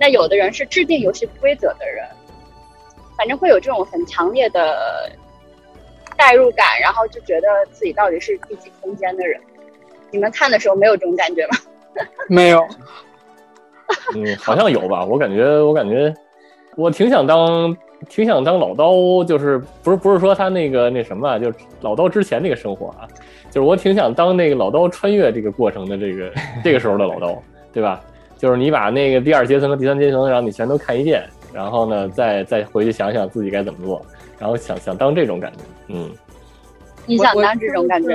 [0.00, 2.02] 那有的人是制定游戏规则的人，
[3.18, 5.12] 反正会有这种很强烈的
[6.16, 9.38] 代入感，然后就觉得自己到底是第几空间的人。
[10.10, 11.58] 你们看的时候没有这种感觉吗？
[12.30, 12.66] 没有。
[14.16, 15.04] 嗯，好像有吧？
[15.04, 16.12] 我感觉，我感觉，
[16.76, 17.76] 我挺想当。
[18.08, 23.06] 挺想当老刀，就是不是不是说他那个那什么，就是老刀之前那个生活啊，
[23.50, 26.32] 就是我挺想当那个老刀穿越这个过程的这个
[26.64, 27.42] 这个时候的老刀，
[27.74, 28.02] 对吧？
[28.40, 31.22] 就是你把那个第二阶层和第三阶层，然后你全都看一遍，
[31.52, 34.02] 然后呢，再再回去想想自己该怎么做，
[34.38, 36.10] 然后想想当这种感觉，嗯，
[37.04, 38.08] 你想当这种感觉？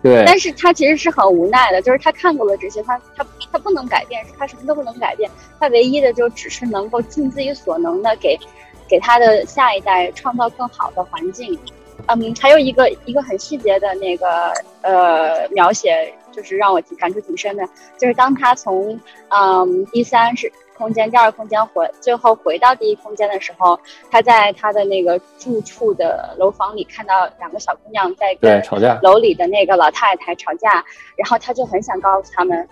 [0.00, 0.22] 对。
[0.24, 8.38] 但是他其实是很无奈的，就是他看过了这些，他他他不能改变，他什么都不能改变，他唯一的就只是能够尽自己所能的给。
[8.86, 11.58] 给他的下一代创造更好的环境，
[12.06, 17.64] 嗯，还有一个一个很细节的那个呃描写，就是让我感触挺深的，
[17.98, 23.78] 就是当他从嗯第三是空间、第二空间回，最后回到第一空间的时候，
[24.10, 30.84] 他在他的那个住处的楼房里看到两个小姑娘在跟吵架，楼里的那个老太太吵架，
[31.16, 32.68] 然后他就很想告诉他们，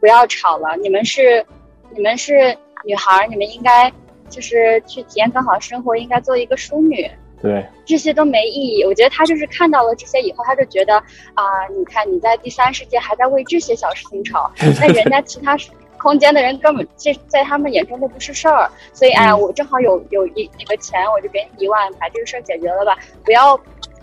[0.00, 1.44] 不要吵了，你们是
[1.90, 3.92] 你们是女孩，你们应该。
[4.28, 7.08] 就是去体验更好的生活，应该做一个淑女。
[7.42, 8.84] 对，这些都没意义。
[8.84, 10.96] 我觉得他就是看到了这些以后，他就觉得
[11.34, 11.44] 啊，
[11.76, 15.56] 你看你在第三世界还在为这些小事情吵， 那人家其他
[15.98, 18.70] 空间的人根本这在他们眼中都不是事儿。
[18.92, 22.96] 所以哎，我正好有有一那个钱，我就给你一万，把这个事儿解决了吧。
[23.24, 23.58] 不要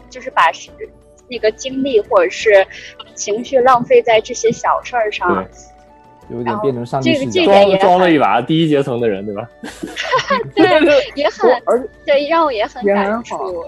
[0.10, 0.44] 就是把
[1.28, 2.66] 那个精力或者是
[3.16, 5.48] 情绪浪费在这些小事儿上。
[6.30, 9.48] 有点变成上帝视角，装装了一把第一阶层的人，对吧？
[10.56, 10.66] 对，
[11.16, 13.66] 也很，对，让我也很感触。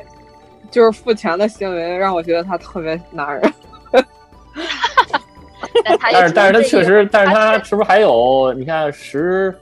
[0.71, 3.53] 就是付钱的行为让我觉得他特别男人。
[6.11, 8.53] 但是，但是他确实，但是他是不是还有？
[8.53, 9.53] 你看，十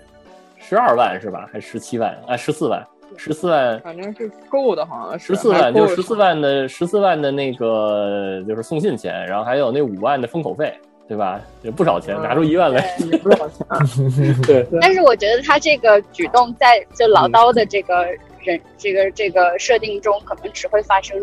[0.58, 1.48] 十二万是吧？
[1.52, 2.18] 还是十七万？
[2.28, 2.84] 啊，十四万，
[3.18, 10.74] 十四万，反正是够的，好像十四万，就十四万的十四万的那个就是送信钱，然后还有那五万的封口费。
[11.08, 11.40] 对吧？
[11.62, 13.66] 也不少钱，拿出一万来，也不少钱。
[14.48, 14.66] 对。
[14.82, 18.06] 但是我觉得他这个举动，在就老刀的这个
[18.42, 21.18] 人这个这个设定中，可能只会发生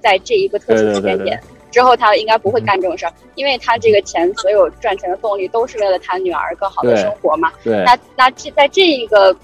[0.00, 1.40] 在这一个特殊时间点。
[1.70, 7.52] 之后他应该不会干这种事儿，因为他这个钱，所有赚钱的动力都是为了他女儿更好的生活嘛。
[7.62, 7.84] 对。
[7.84, 9.34] 那那这在这一个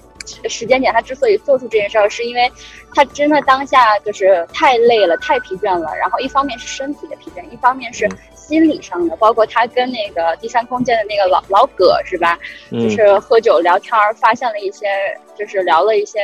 [0.49, 2.51] 时间点，他之所以做出这件事儿，是因为
[2.93, 5.95] 他真的当下就是太累了，太疲倦了。
[5.95, 8.05] 然后一方面是身体的疲倦，一方面是
[8.47, 9.15] 心理上的。
[9.17, 12.39] 包括他跟那个第三空间的那个老老葛是吧？
[12.71, 14.87] 就是喝酒聊天儿，发现了一些，
[15.35, 16.19] 就是聊了一些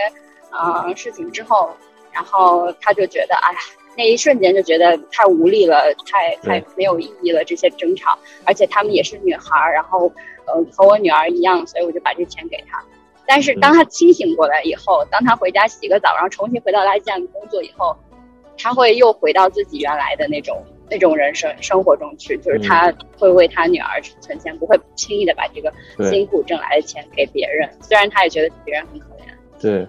[0.50, 1.70] 啊事情之后，
[2.12, 3.60] 然后他就觉得，哎呀。
[3.96, 7.44] 那一瞬间就觉得太无力了，太太没有意义了。
[7.44, 10.12] 这些争吵，而且他们也是女孩儿，然后，
[10.48, 12.84] 呃，和我女儿一样，所以我就把这钱给他。
[13.28, 17.96] 但是当他清醒过来以后，当他回家洗个澡，然后重新回到垃圾站工作以后，
[18.58, 25.74] 他会又回到自己原来的那种那种人生生活中去，就是他会为他女儿存钱，不会轻易的把这个
[26.10, 27.68] 辛苦挣来的钱给别人。
[27.82, 29.62] 虽然他也觉得别人很可怜。
[29.62, 29.88] 对。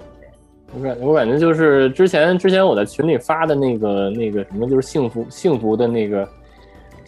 [0.76, 6.28] 我感我感觉就是之前之前我在群里发的那个那个什么，就是幸福幸福的那个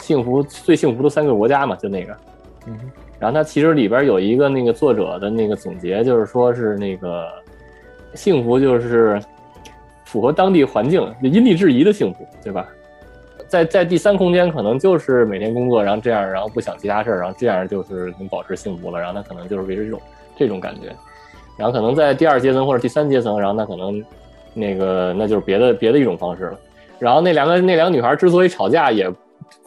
[0.01, 2.17] 幸福最幸福的三个国家嘛，就那个，
[2.69, 2.79] 嗯，
[3.19, 7.27] 然后它其实里边有一个那个作者的那个总结，就是说是那个
[8.15, 9.21] 幸福就是
[10.05, 12.69] 符合当地环境、因地制宜的幸福，对吧？
[13.49, 20.01] 在在第三空间可能就是每天工作，然后这样，然后不想其他事儿，然后这样就是能保持幸福了，然后他可能就是维持这种
[20.37, 20.95] 这种感觉。
[21.57, 24.05] 然后可能在第二阶层或者第三阶层，然后那可能，
[24.53, 26.59] 那个那就是别的别的一种方式了。
[26.99, 29.11] 然后那两个那两个女孩之所以吵架，也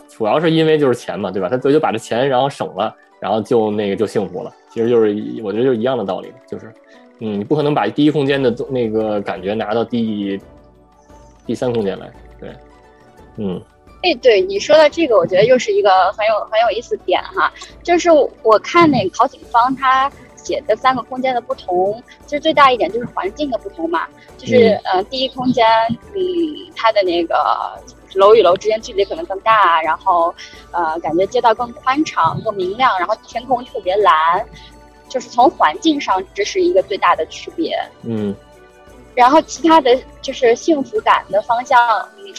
[0.07, 1.49] 主要是因为就是钱嘛，对吧？
[1.49, 4.53] 她就就把这钱然后省了，然后就那个就幸福了。
[4.69, 6.71] 其实就是我觉得就是一样的道理，就是，
[7.21, 10.39] 嗯，你不可能把第一空间的那个感觉拿到第
[11.45, 12.51] 第三空间来，对，
[13.39, 13.61] 嗯。
[14.03, 18.09] 哎，对你说的这个，我觉得又是一个很有很有意思点哈，就是
[18.43, 20.11] 我看那个曹景芳他。
[20.41, 24.07] 写的三个空间的不同，其实最大一点就是环境的不同嘛。
[24.37, 25.67] 就是呃，第一空间，
[26.15, 26.21] 嗯，
[26.77, 27.77] 它的那个
[28.15, 30.33] 楼与楼之间距离可能更大，然后
[30.71, 34.43] 呃，感觉街道更宽敞、更明亮，然后天空特别蓝，
[35.09, 37.77] 就是从环境上这是一个最大的区别。
[38.03, 38.33] 嗯。
[39.13, 41.77] 然后其他的就是幸福感的方向，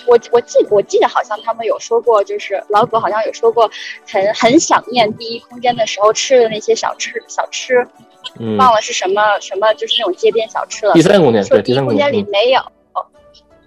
[0.07, 3.71] 我我记我记得好像他们有说过，就是老葛好像有说过，
[4.07, 7.87] 很很想念第一空间的时候吃的那些小吃小吃，
[8.59, 10.95] 忘了是什么什么，就是那种街边小吃了。
[10.95, 12.61] 第三空间对第三空间里没有，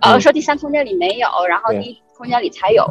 [0.01, 2.85] 呃，说第三空间里没有，然后第一空间里才有，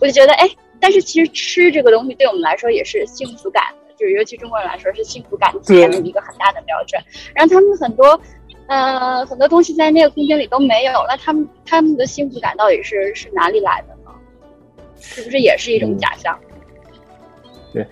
[0.00, 0.48] 我就觉得哎，
[0.80, 3.64] 但是其实吃这个东西对我们来说也是幸福感，
[3.98, 7.00] 就是尤其中国人来说是幸福感体现的一个很大的标准。
[7.34, 8.20] 然后他们很多。
[8.68, 14.10] 嗯，很多东西在那个空间里都没有，那他们他们的幸福感到底是是哪里来的呢？
[14.98, 16.38] 是不是也是一种假象？
[17.72, 17.86] 对，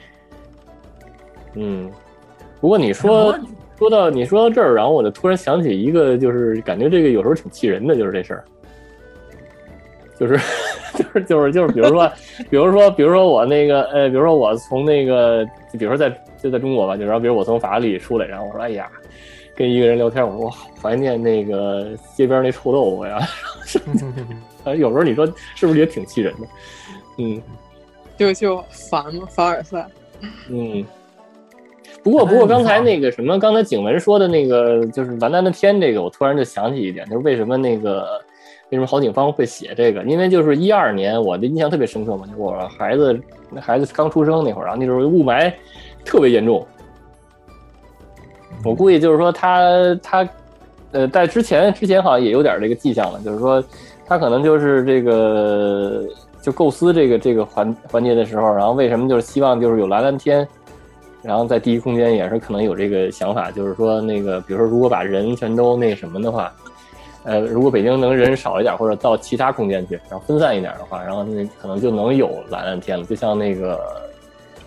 [1.54, 1.90] 嗯，
[2.60, 3.36] 不过你说
[3.76, 8.44] 说到你说到这儿，然后我就突然想起一个，就是感觉这个有时候挺气人的，就是这事儿，
[10.18, 10.38] 就是
[10.96, 12.12] 就是就是就是，比如说
[12.48, 18.90] 比如说比如说我那个呃，比如说我从那个，比如说在就在中国吧，就然后比如我从法拉利出来，然后我说哎呀。
[19.60, 23.20] 跟一个人聊天，我说我好怀念那个街边那臭豆腐呀。
[24.74, 26.46] 有时候你说是不是也挺气人的？
[27.18, 27.42] 嗯，
[28.16, 29.86] 就就烦嘛，凡尔赛。
[30.48, 30.82] 嗯，
[32.02, 38.18] 不过不过刚才那个什么，刚才景文说的那个就是完蛋的天，这个我突然就想起一点，就是为什么那个
[38.70, 40.02] 为什么郝景芳会写这个？
[40.04, 43.20] 因为就是一二年，我的印象特别深刻嘛，就我孩子
[43.50, 45.52] 那孩子刚出生那会儿，然后那时候雾霾
[46.02, 46.66] 特别严重。
[48.64, 50.28] 我估计就是说他他，
[50.92, 53.62] 呃，在之前之前好像也有点这个迹象了，就是说
[54.06, 56.04] 他可能就是这个
[56.42, 60.46] 就构思这个这个环环节的时候，然后为什么就是希望就是有蓝蓝天，
[61.22, 66.52] 然后在第一空间也是可能有这个想法，就是说那个比如说如果把人全都那什么的话，
[67.24, 73.80] 呃，如果北京能人少一点或者到其他空间去，然后分散一点的话，然后那可能就能有蓝蓝天了，就像那个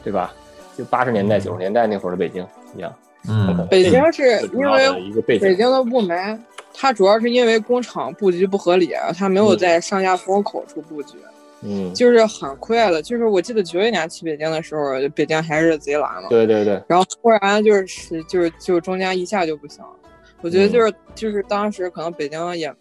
[0.03, 0.33] 对吧？
[0.75, 2.43] 就八十年代九十年代那会儿的北京
[2.75, 2.91] 一样。
[3.29, 6.37] 嗯，北京是因为北京的雾霾，
[6.73, 11.17] 它主要是因为工厂布局不合理，它没有在上下风口处布局，
[11.61, 13.01] 嗯，就是很快了。
[13.01, 16.81] 就是我记得九一年去北京的时候，北京还是贼蓝嘛，对对对。
[16.87, 19.91] 然后突然就是就是就中间一下就不行了，
[20.41, 22.73] 我觉得就是就是当时可能北京也。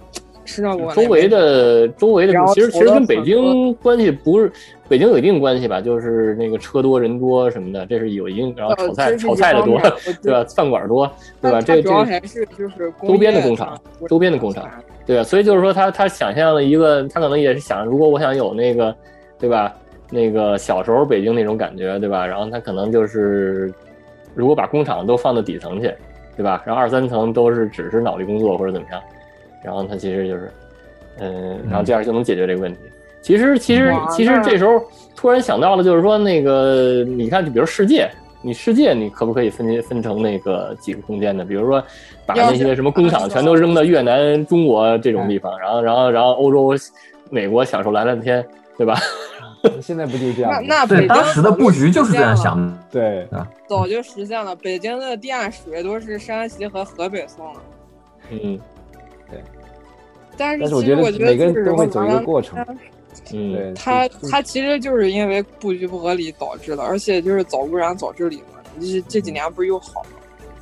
[0.44, 4.50] 市政部周围的周围的，其实其实跟北京关系不是，
[4.88, 9.80] 北京有一定关系吧，就是那个车多人多什么的，这是有一定，然后炒菜炒菜的 多，
[10.22, 10.44] 对吧？
[10.54, 11.60] 饭馆多，对吧？
[11.60, 13.78] 这这还是就是周边的工厂，
[14.08, 14.68] 周边的工厂，
[15.06, 15.22] 对吧？
[15.22, 18.94] 所以就是说，他他想象了一个，他可能也是想，如果我想有那个，
[19.38, 19.72] 对吧？
[20.10, 22.26] 那个小时候北京那种感觉，对吧？
[22.26, 23.72] 然后他可能就是，
[24.34, 25.90] 如果把工厂都放到底层去，
[26.36, 26.62] 对吧？
[26.66, 29.00] 然后二三层都是只是脑力工作或者怎么样。
[29.62, 30.52] 然后他其实就是，
[31.18, 32.78] 嗯，然后这样就能解决这个问题。
[33.20, 34.82] 其实，其实，其实这时候
[35.14, 38.10] 突然想到了，就是说那个，你看，就比如世界，
[38.42, 41.44] 你世界你可不可以分分成那个几个空间呢？
[41.44, 41.80] 比如说
[42.26, 46.74] 把那些什么工厂全都扔到越南、中国这种地方，然后然后然后欧洲、
[47.30, 48.44] 美国享受蓝蓝天，
[48.76, 48.98] 对吧？
[49.80, 50.50] 现在不就这样？
[50.66, 54.56] 那那对当时的布局就是这样想的，对啊，早就实现了。
[54.56, 57.60] 北京的地下水都是山西和河北送的。
[58.30, 58.58] 嗯，
[59.32, 59.42] 对。
[60.36, 62.58] 但是但是我觉得每个人都会走一个过程。
[63.34, 68.60] 嗯，对，它就它其实就是因为布局不合理导致的，而且就是早污染早治理嘛。
[68.80, 70.08] 这这几年不是又好了？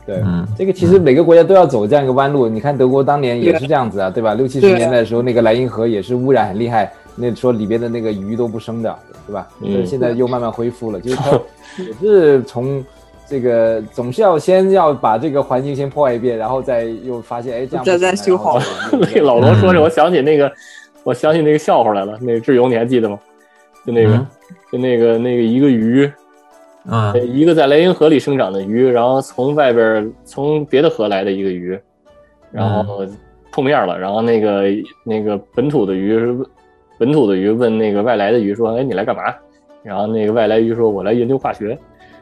[0.05, 2.49] 对，嗯，这个其实每个国家都要走这样一个弯路。
[2.49, 4.35] 你看德国当年也是这样子啊，对吧？
[4.35, 9.49] 六七十年代的时候，那个莱茵河也是污染很厉害，那说里边的那个鱼都不生的，对吧？
[9.61, 11.41] 嗯但是现在又慢慢恢复了，就是 它
[11.83, 12.85] 也是从
[13.31, 18.59] 这个总是要先要把这个环境先破坏一遍，然后再又发现哎这样不再再修好
[18.91, 20.51] 那个老罗说这，我想起那个，
[21.05, 22.19] 我想起那个笑话来了。
[22.21, 23.17] 那个志勇你还记得吗？
[23.87, 24.27] 就那个，嗯
[24.73, 26.11] 就那个那个一个鱼，
[26.91, 31.79] 嗯一个在莱茵河里生长的鱼，然后从外边从别的河来的一个鱼，
[32.51, 33.07] 然后
[33.53, 34.65] 碰面了，然后那个
[35.05, 36.19] 那个本土的鱼，
[36.99, 39.23] 本土的鱼问那个外来的鱼说：“哎，你来干嘛？”
[39.85, 41.79] 然后那个外来鱼说：“我来研究化学。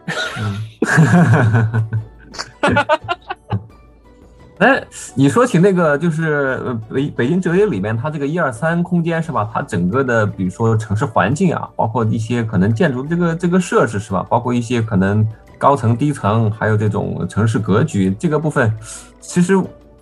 [4.58, 4.82] 哎，
[5.14, 9.48] 你说起那个，就是呃北北京哲学里面，它这个一二三空间是吧？
[9.54, 14.26] 它整个的，比如说城市环境啊，包括一些可能建筑这个这个设置是吧？
[14.28, 15.24] 包括一些可能
[15.58, 18.68] 高层低层，还有这种城市格局这个部分，
[19.20, 19.54] 其实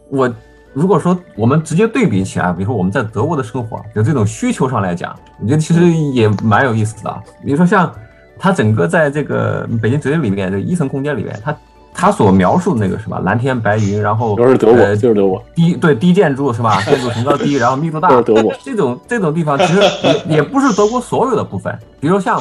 [0.09, 0.35] 我
[0.73, 7.23] 如果说我们直接对比起来，比如说我们在德国的生活，就这种需求上来讲，我觉得其实也蛮有意思的啊。
[7.45, 7.95] 比如说像
[8.39, 11.57] 它整个在这个北京哲学里面这一层空间里面，它
[11.95, 13.19] 它所描述的那个什么？
[13.21, 16.81] 蓝天白云，然后都是德国呃就是德国，低对低建筑是吧？
[16.83, 18.53] 建筑层高低，然后密度大，德国。
[18.63, 19.81] 这种这种地方其实
[20.29, 22.39] 也也不是德国所有的部分，比如像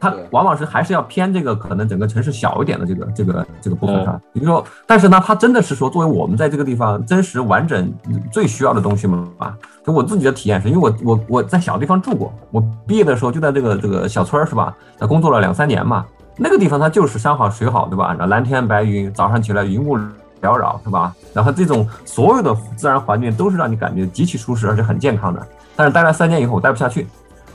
[0.00, 4.20] 它往往是还是要偏这个可能整个城市小一点的这个这个这个部分上。
[4.32, 7.92] 比如说，但是呢，它真的是说作为我们在这个地方真实完整
[8.30, 9.28] 最需要的东西嘛？
[9.38, 14.74] 啊，就我自己的体验是，因为我我我在小地方住过，我毕业的时候就在这个这个小村儿是吧？
[14.98, 18.14] 那工作了两三年嘛，那个地方它就是山好水好，对吧？
[18.14, 19.98] 蓝天白云，早上起来云雾
[20.40, 21.12] 缭绕，是吧？
[21.34, 25.44] 然后这种所有的自然环境都是让你感觉极其舒适而且很健康的。
[25.74, 27.06] 但是待了三年以后，我待不下去，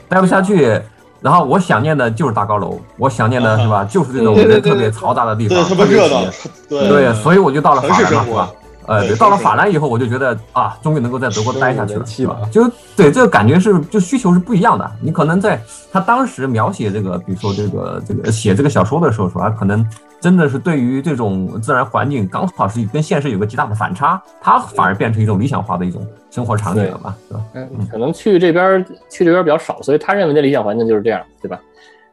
[0.08, 0.80] 待不下去。
[1.24, 3.82] 然后我想念的就是大高楼，我想念的是吧？
[3.82, 6.20] 就是这种人特别嘈杂的地方，对，特别别热闹，
[6.68, 8.50] 对对，所以我就到了法兰嘛，是吧？
[8.86, 12.36] 呃，对对，到了法兰以后，我就觉得啊，终于能够在德国待下去了是吧？
[12.52, 14.92] 就对这个感觉是，就需求是不一样的。
[15.00, 15.58] 你可能在
[15.90, 19.48] 他当时描写这个，比如说这个这个写这个小说的时候，说他？
[19.48, 19.82] 可能
[20.20, 27.44] 真的是对于这种自然环境刚好是跟现实有个极大的反差，他反而变成一种理想化的一种生活场景了嘛，对吧？
[27.54, 31.60] 嗯，可能去这边儿去这边儿比较少，所以他认为的理想环境就是这样，对吧？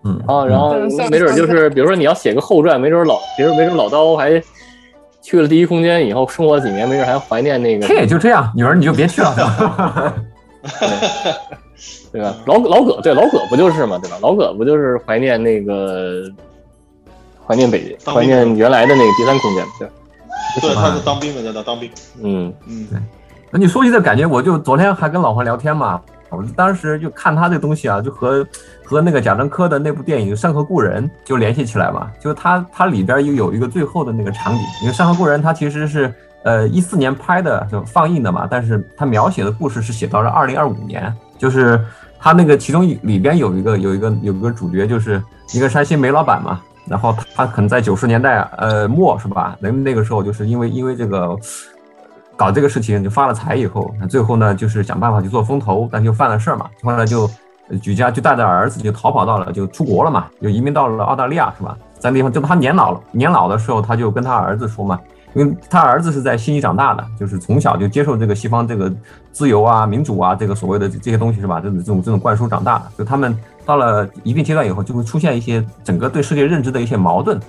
[0.03, 0.74] 嗯，然后，然后
[1.09, 4.39] 没准儿就是，比如说你要写个后传，没准儿老，比如没准儿老刀还
[5.24, 10.13] 去了第一空间以后，生活了几年，没准儿还怀念那个这，也就这样，女儿你就别去了？
[12.11, 12.36] 对吧？
[12.45, 14.17] 老老葛对老葛不就是嘛，对吧？
[14.22, 16.24] 老葛不就是怀念那个
[17.47, 19.93] 怀念北怀当兵念原来的那个第三空间，对吧？
[20.61, 21.89] 对，他是当兵的，在那当兵。
[22.22, 22.99] 嗯嗯，那
[23.51, 25.99] 那你说起这感觉，我就昨天还跟老黄聊天嘛，
[26.29, 28.47] 我就当时就看他这东西啊，就和
[28.81, 41.77] 和那个贾樟柯的那部电影《山河故人》就联系起来嘛，就是他他里边又有一个最后的那个场景，因为《山河故人》它其实是呃一四年拍的，就放映的嘛，但是他描写的故事是写到了二零二五年，就是
[42.19, 45.21] 他那个其中里边有一个有一个有一个主角就是
[45.53, 46.61] 一个山西煤老板嘛。
[46.87, 49.55] 然后他可能在九十年代呃末是吧？
[49.59, 51.37] 那那个时候就是因为因为这个
[52.41, 57.29] 搞这个事情就发了财以后，那最后呢就是想办法去做风投，但就犯了事儿嘛，后来就
[57.83, 61.77] 举家就带着儿子就逃跑到了就出国了嘛，就移民到了澳大利亚是吧？
[61.99, 64.99] 在那地方就他年老了，年老的时候他就跟他儿子说嘛，
[65.35, 68.91] 因为他儿子是在悉尼长大的，就是从小就接受这个西方这个
[69.31, 71.59] 自由啊、民主啊这个所谓的这些东西是吧？
[71.61, 73.37] 这种这种这种灌输长大的，就他们
[73.67, 77.39] 到了一定阶段以后，就会出现一些整个对世界认知的一些矛盾。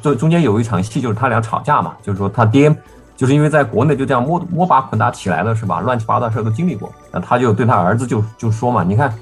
[0.00, 2.72] 这中间有一场戏就是他俩吵架嘛，就是说他爹
[3.18, 5.80] 就是因为在国内就这样摸摸爬滚打起来了是吧？
[5.80, 9.12] 乱七八糟事都经历过，那他就对他儿子就就说嘛，你看。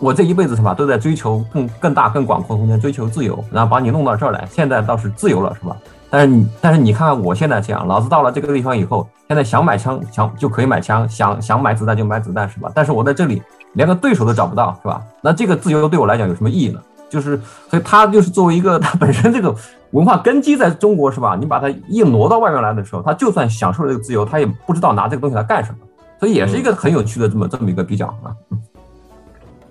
[0.00, 5.76] 我这一辈子是吧，都在追求更更大、更广阔空间，追求自由，然后把你弄到这儿来，现在倒是自由了，是吧？
[6.08, 12.70] 但是你，但是你看看我现在这样，老子到了这个地方以后，现在想买枪想就可以买枪，想想买子弹就买子弹，是吧？
[12.72, 13.42] 但是我在这里
[13.72, 15.02] 连个对手都找不到，是吧？
[15.20, 16.80] 那这个自由对我来讲有什么意义呢？
[17.08, 17.40] 就是，
[17.70, 19.54] 所以他就是作为一个他本身这个
[19.92, 21.36] 文化根基在中国，是吧？
[21.38, 25.78] 你把它硬挪到外面来的时候，他就算享受了这个自由，他也不知道拿这个东西来干什么，
[26.20, 28.36] 所以也是一个很有趣的这么这么一个比较啊。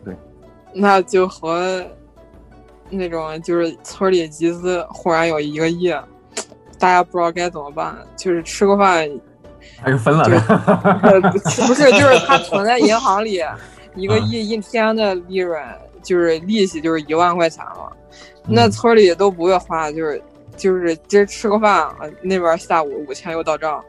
[0.03, 0.15] 对。
[0.73, 1.85] 那就和
[2.89, 5.91] 那种就是村里集资忽然有一个亿，
[6.79, 9.07] 大家不知道该怎么办，就是吃个饭，
[9.79, 10.39] 还是分了的，
[11.31, 11.37] 不
[11.73, 13.41] 是，就是他存在银行里
[13.95, 15.61] 一个亿一天的利润，
[16.07, 17.91] 就是利息就是一万块钱了，
[18.47, 20.21] 那村里都不会花，就是
[20.55, 23.83] 就是今儿吃个饭，那边下午五千又到账，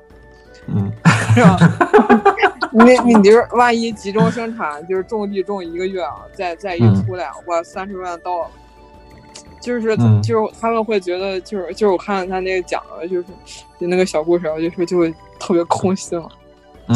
[0.66, 0.90] 嗯，
[1.34, 1.56] 是吧？
[2.74, 8.50] 你你你就是万一集中生产，就是种地种一个月啊，再再一出来，哇，三十万到了。
[9.60, 13.24] 就是就是他们会觉得，就是就是我看他那个讲的，就是
[13.78, 16.28] 就那个小故事，就说就会特别空虚嘛。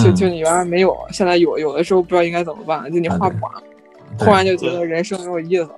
[0.02, 3.52] 就就你原来没有，现在有，有的时候不知道应该怎么办，就你花不完，
[4.18, 5.70] 突然就觉得人生没有意思了。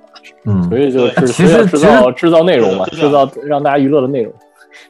[0.45, 4.33] 嗯，所以就是其实制造制造内容嘛，制造让大家娱乐的内容。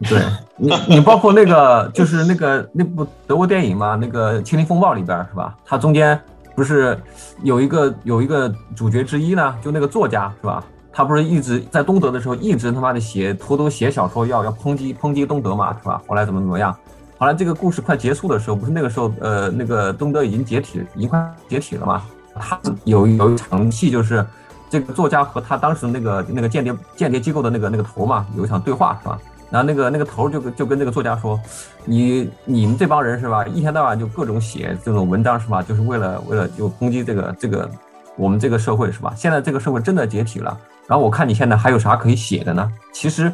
[0.08, 0.18] 对
[0.56, 5.54] 你，你包括那个就是那个那部德国电影嘛，那个《青林风暴》里边是吧？
[5.64, 6.18] 它中间
[6.54, 6.98] 不是
[7.42, 10.64] 有一个有一个主角之一呢，就那个作家是吧？
[10.92, 16.00] 他不是一直在东德的时候，一直他妈的写偷偷写小说，要要抨击抨击东德嘛，是吧？
[16.06, 16.74] 后来怎么怎么样？
[17.18, 22.02] 后来这个故事快结束的时候，不是那个时候，呃，那个东德已经解体，已经快解体了嘛。
[22.40, 24.24] 他有有一场戏，就是
[24.68, 29.18] 这个作家和他当时那个那个间谍间谍机构的那个那个头嘛，有一场对话，是吧？
[29.50, 31.38] 然后那个那个头就跟就跟这个作家说，
[31.84, 37.70] 你你们这帮人是吧，一天到晚就各种写这种文章是吧，就是为了为了就攻击这个这个
[38.16, 39.12] 我们这个社会是吧？
[39.16, 40.58] 现在这个社会真的解体了。
[40.86, 42.70] 然后我看你现在还有啥可以写的呢？
[42.92, 43.32] 其实，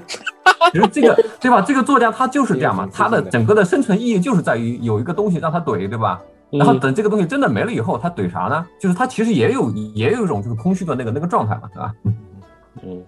[0.72, 1.60] 其实这个对吧？
[1.60, 6.20] 这个作家他就是这样嘛， 他的整个的生存意义就是在于有一个东西让他怼，对吧？
[6.50, 8.66] 然后等这个东西真的没了以后，他怼啥呢？
[8.78, 11.94] 就是他其实也有也有一种就是空虚的那个那个状态嘛，对吧？
[12.82, 13.02] 嗯，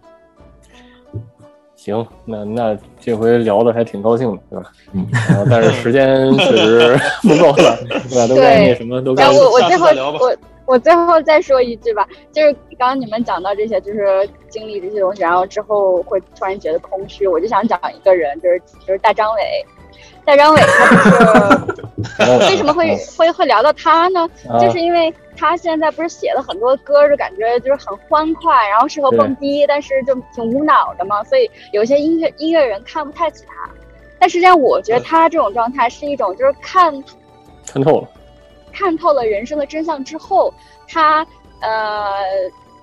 [1.77, 4.73] 行，那那这回聊的还挺高兴的，对吧？
[4.93, 5.07] 嗯，
[5.51, 7.77] 但是时间确实不够了，
[8.09, 8.27] 对吧？
[8.29, 9.29] 都该那什么都该。
[9.29, 9.87] 我我最后
[10.19, 10.37] 我。
[10.65, 17.27] 我最后再说一句吧，就是刚刚你们讲到这些，就是经历这些东西，然后之后会突然觉得空虚。
[17.27, 19.41] 我就想讲一个人，就是就是大张伟。
[20.25, 20.61] 大张伟
[22.19, 24.29] 他就是为什么会会会聊到他呢？
[24.61, 33.69] 就是因为他现在不是写了很多歌，就感觉就是很欢快，然后适合蹦迪，但是就挺无脑的嘛，所以有些音乐音乐人看不太起他。
[34.19, 36.93] 但实际上，我觉得他这种状态是一种就是看
[37.67, 38.09] 看透了。
[38.73, 40.53] 看透了人生的真相之后，
[40.89, 41.27] 他
[41.61, 42.11] 呃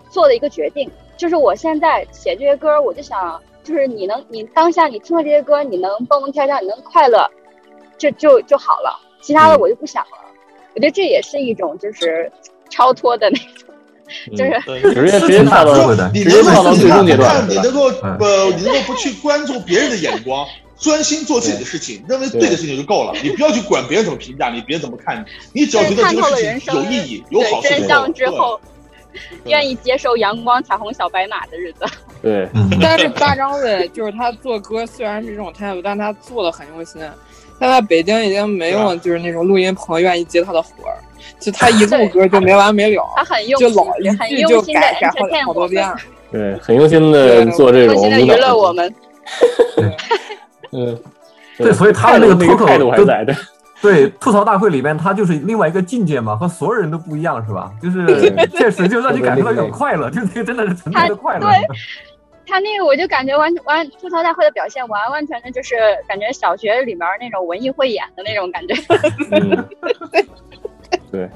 [0.10, 7.30] 做了一个决定，就是我现在写这些歌，我就想，就是你能，你当下你听了这些歌，你能蹦蹦跳跳，你能快乐，
[8.00, 10.10] 就就就好了，其他的我就不想了。
[10.74, 12.32] 我觉得这也是一种就是
[12.72, 13.70] 超脱的那种，
[14.36, 14.60] 就是
[14.96, 20.48] 直接直接跳到直接跳到最终阶段，你能够呃，你能够不去关注别人的眼光。
[20.80, 23.14] 专心做自己的事情，认为对的事情就够了。
[23.22, 25.22] 你不要去管别人怎么评价你，别人怎么看
[25.54, 25.62] 你。
[25.62, 28.58] 你只要觉得这个事情有意义、有好处，真相之后，
[29.46, 31.86] 愿意接受阳光、彩虹、小白马的日子。
[32.22, 32.50] 对，
[32.82, 37.02] 但是大张伟就是他做歌虽然是这种态度，但他做的很用心。
[37.60, 40.96] 他在北京已经没有就是那种录音棚愿意接他的活儿，
[41.40, 43.04] 就他一 录歌就没完没了。
[43.18, 45.10] 他很用心，就老一句就改改
[45.42, 45.86] 好好多遍。
[46.32, 48.94] 对，很用心的做这种娱乐我们。
[50.72, 50.98] 嗯，
[51.58, 53.36] 对，所以他的那个脱口还在的，
[53.82, 57.72] 对吐槽大会里边，他就是另外一个境界嘛，和所有人都不一样，是吧？
[57.82, 58.06] 就是
[58.48, 61.48] 确实就让你感觉到一种快乐，就这个真的是纯粹的快乐。
[61.48, 61.54] 对，
[62.46, 65.76] 他那个我就感觉完完吐槽大会的表现，完完全全就是
[66.08, 68.74] 感觉小学里面那种文艺汇演的那种感觉。
[71.12, 71.30] 对。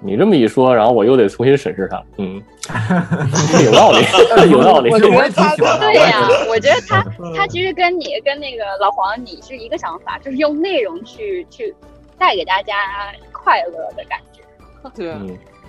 [0.00, 2.02] 你这么一说，然后我又得重新审视他。
[2.18, 2.40] 嗯，
[3.64, 3.98] 有道理，
[4.50, 4.90] 有道理。
[4.90, 7.04] 我觉得他对呀，我觉得他
[7.36, 11.74] 他其实跟你跟那个老黄你是一个想法，就是用内容去去
[12.16, 12.74] 带给大家
[13.32, 14.40] 快乐的感觉。
[14.94, 15.12] 对，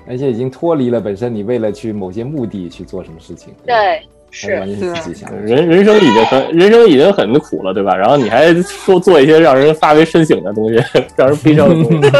[0.08, 3.54] 而且已经脱离了本身你为了去某些目的去做什么事情。
[3.66, 5.36] 对，是完全是自己想。
[5.36, 7.96] 人人生已经很人生已经很苦了，对吧？
[7.96, 10.76] 然后你还说做一些让人发为深省的东西，
[11.16, 12.12] 让人悲伤的东西，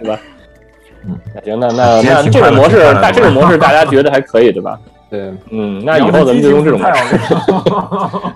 [0.00, 0.20] 对吧？
[1.08, 4.78] 嗯，行，那那那这种模式，大这种模式大家觉得还可以，对吧？
[5.10, 7.18] 对，嗯，那以后咱们就用这种模式。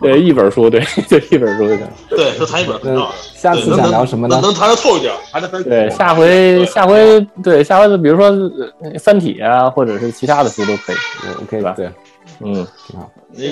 [0.00, 1.86] 对，一本书，对， 就一本书就行。
[2.08, 2.74] 对，就谈一本。
[2.82, 4.40] 那下次想聊什么呢？
[4.42, 5.62] 能谈的透一点，还得分。
[5.64, 8.30] 对，下回下回对下回比如说
[8.98, 10.96] 《三体》啊，或者是其他的书都可以
[11.42, 11.74] ，OK 吧？
[11.76, 11.90] 对。
[12.44, 13.10] 嗯，挺好。
[13.34, 13.50] 对，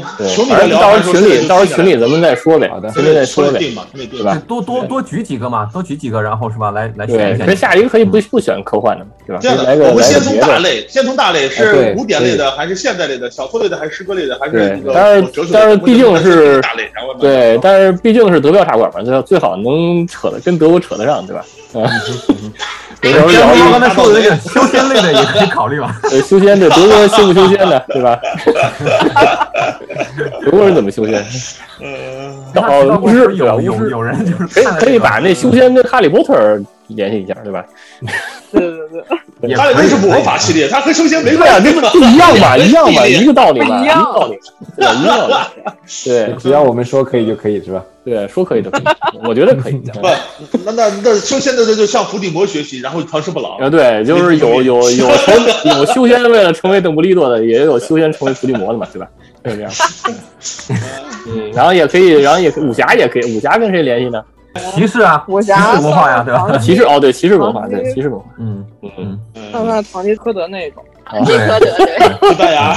[0.71, 2.69] 到时候群里，到时候群里咱们再说呗。
[2.69, 3.59] 好的，群里再说呗，
[4.11, 4.41] 对吧？
[4.47, 6.71] 多多多举几个嘛，多举几个，然后是吧？
[6.73, 7.47] 来来选一选。
[7.47, 9.39] 其实下一个可以不不选科幻的嘛，对吧？
[9.41, 13.31] 这样的，我们先从大类，先从大类是古典类的，还是现代类的？
[13.31, 14.39] 小说类的，还是诗歌类的？
[14.39, 14.93] 还是那个？
[14.93, 21.43] 但是但是毕竟是大类，对，但是毕竟是德标茶馆嘛，最最好能扯的跟德国扯得上，对吧？
[23.03, 25.97] 刚才 说的那个修仙类的也可以考虑吧？
[26.11, 28.19] 对，修仙的德国人修不修仙的，对吧？
[30.45, 31.23] 德国人怎么修仙？
[32.55, 33.61] 哦，巫师对吧？
[33.63, 36.61] 有巫师有人就是可以可以把那修仙跟哈利波特
[36.95, 37.65] 联系一下，对吧？
[38.53, 41.73] 对 对对，哈利波特是魔法系列， 他和修仙没关系。
[41.73, 44.35] 不一样嘛， 一样嘛，一个道理嘛，一个道理？
[44.77, 45.35] 一个道理，
[46.05, 47.83] 对只要我们说可以就可以，是吧？
[48.05, 48.83] 对，说可以就可以，
[49.27, 49.75] 我觉得可以。
[49.75, 53.59] 不，那那那修仙的这就向伏地魔学习，然后长生不老。
[53.59, 55.35] 啊，对，就是有有有成
[55.65, 59.07] 有修仙为了成为邓布利多的，也有修仙成为伏地魔的嘛，对吧？
[59.45, 59.73] 就是这样。
[61.29, 64.23] 嗯，然后也可以，然后也武侠也可以，武侠跟谁联系呢？
[64.75, 66.47] 骑士啊，武侠骑士文化呀，对吧？
[66.49, 68.27] 唐 骑士哦，对，骑士文化，对，骑士文化。
[68.39, 72.29] 嗯嗯嗯，看看唐吉诃德那一种，唐吉诃德对。
[72.31, 72.75] 西班牙，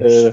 [0.00, 0.32] 呃，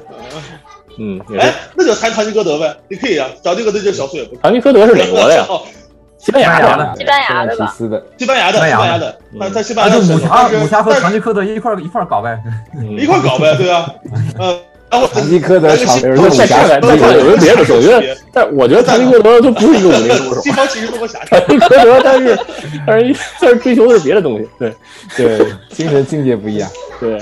[1.00, 4.40] 嗯，也是哎。，那就猜唐吉诃德呗，你可以啊，找这个那就小苏也不错。
[4.44, 5.46] 唐吉诃德是哪国的呀？
[5.50, 5.62] 哦
[6.20, 6.94] 西班牙的。
[6.98, 12.38] 西班牙的西班牙的，西班牙的西班牙的，他在西班牙的武侠但是武侠和唐吉诃德一块一块搞呗。
[12.76, 13.88] 嗯一块搞呗，对啊，
[14.40, 14.60] 呃，
[14.90, 17.76] 然后唐吉诃德场那个不是再有人武侠看看，再看看有没有别的手？
[17.76, 20.52] 我觉得，但我觉得唐吉科德就不是一个武林高手西。
[20.52, 21.46] 方其实多么狭唐窄。
[21.48, 22.40] 吉诃德但是，
[22.88, 24.48] 但是但是追求的是别的东西。
[24.58, 24.74] 对
[25.18, 26.70] 对，精神境界不一样。
[27.02, 27.18] 对，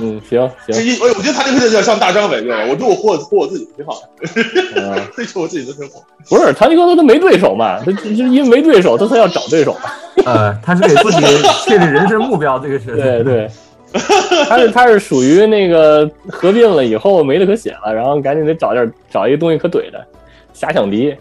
[0.00, 2.62] 嗯，行行，一，我我觉得他这个有点像大张伟，对吧？
[2.68, 4.42] 我觉得我活活我自己挺好的，
[4.76, 6.02] 嗯， 追求我自己的生活。
[6.28, 9.90] 不是唐吉诃德他没对手嘛，他就是因为没对手，他才要找对手嘛。
[10.24, 11.20] 呃，他是给自己
[11.66, 13.50] 确立人生目标，这个是对 对，
[14.48, 20.06] 他是他是属于那个合并了以后没得可写了，然后赶紧得找点找一个东西可怼的，
[20.52, 21.14] 假想敌。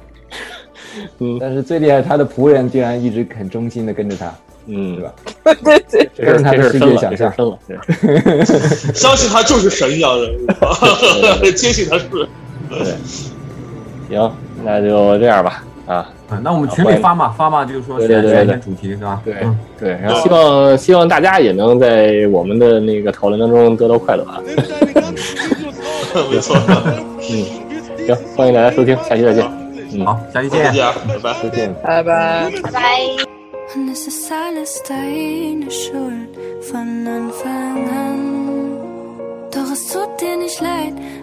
[1.19, 4.33] 嗯但是最厉害，他的仆人竟然一直很忠心的跟着他，
[4.67, 5.13] 嗯，对吧？
[5.61, 7.59] 对对，这是他的世界想象了。
[7.67, 8.45] 对
[8.95, 10.25] 相信他就是神一样的
[11.43, 12.07] 人， 坚信他是。
[12.09, 12.95] 对，
[14.09, 14.31] 行，
[14.63, 15.63] 那就这样吧。
[15.87, 19.21] 啊，嗯，那我们群里发嘛发嘛，就是说对对对对选选一些主题是吧？
[19.23, 24.41] 对嗯对，然后希望希望大家也能在我们的那个讨论当中得到快乐啊。
[26.31, 29.45] 没错，嗯，行，欢迎大家收听，下期再见。
[29.93, 30.65] 嗯，好，下期见。
[30.65, 31.33] 再见，拜拜。
[31.43, 31.73] 再见。
[31.83, 32.51] 拜拜。
[32.63, 32.81] 拜拜。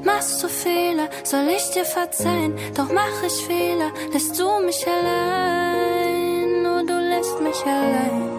[0.05, 2.55] Machst du Fehler, soll ich dir verzeihen?
[2.75, 8.31] Doch mach ich Fehler, lässt du mich allein, nur du lässt mich allein.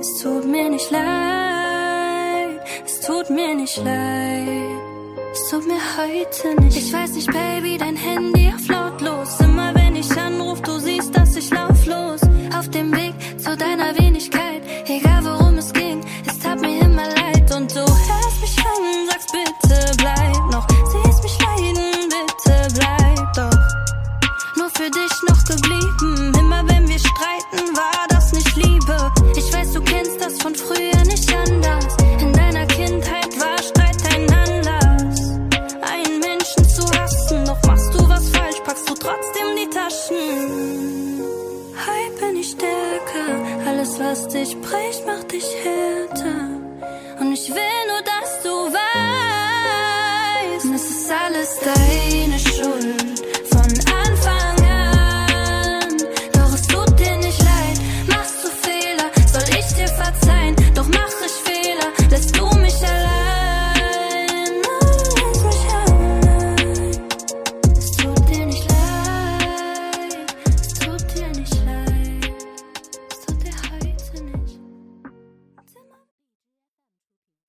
[0.00, 4.90] Es tut mir nicht leid, es tut mir nicht leid.
[5.32, 6.76] Es tut mir heute nicht.
[6.76, 8.89] Ich weiß nicht, Baby, dein Handy auf lautlos.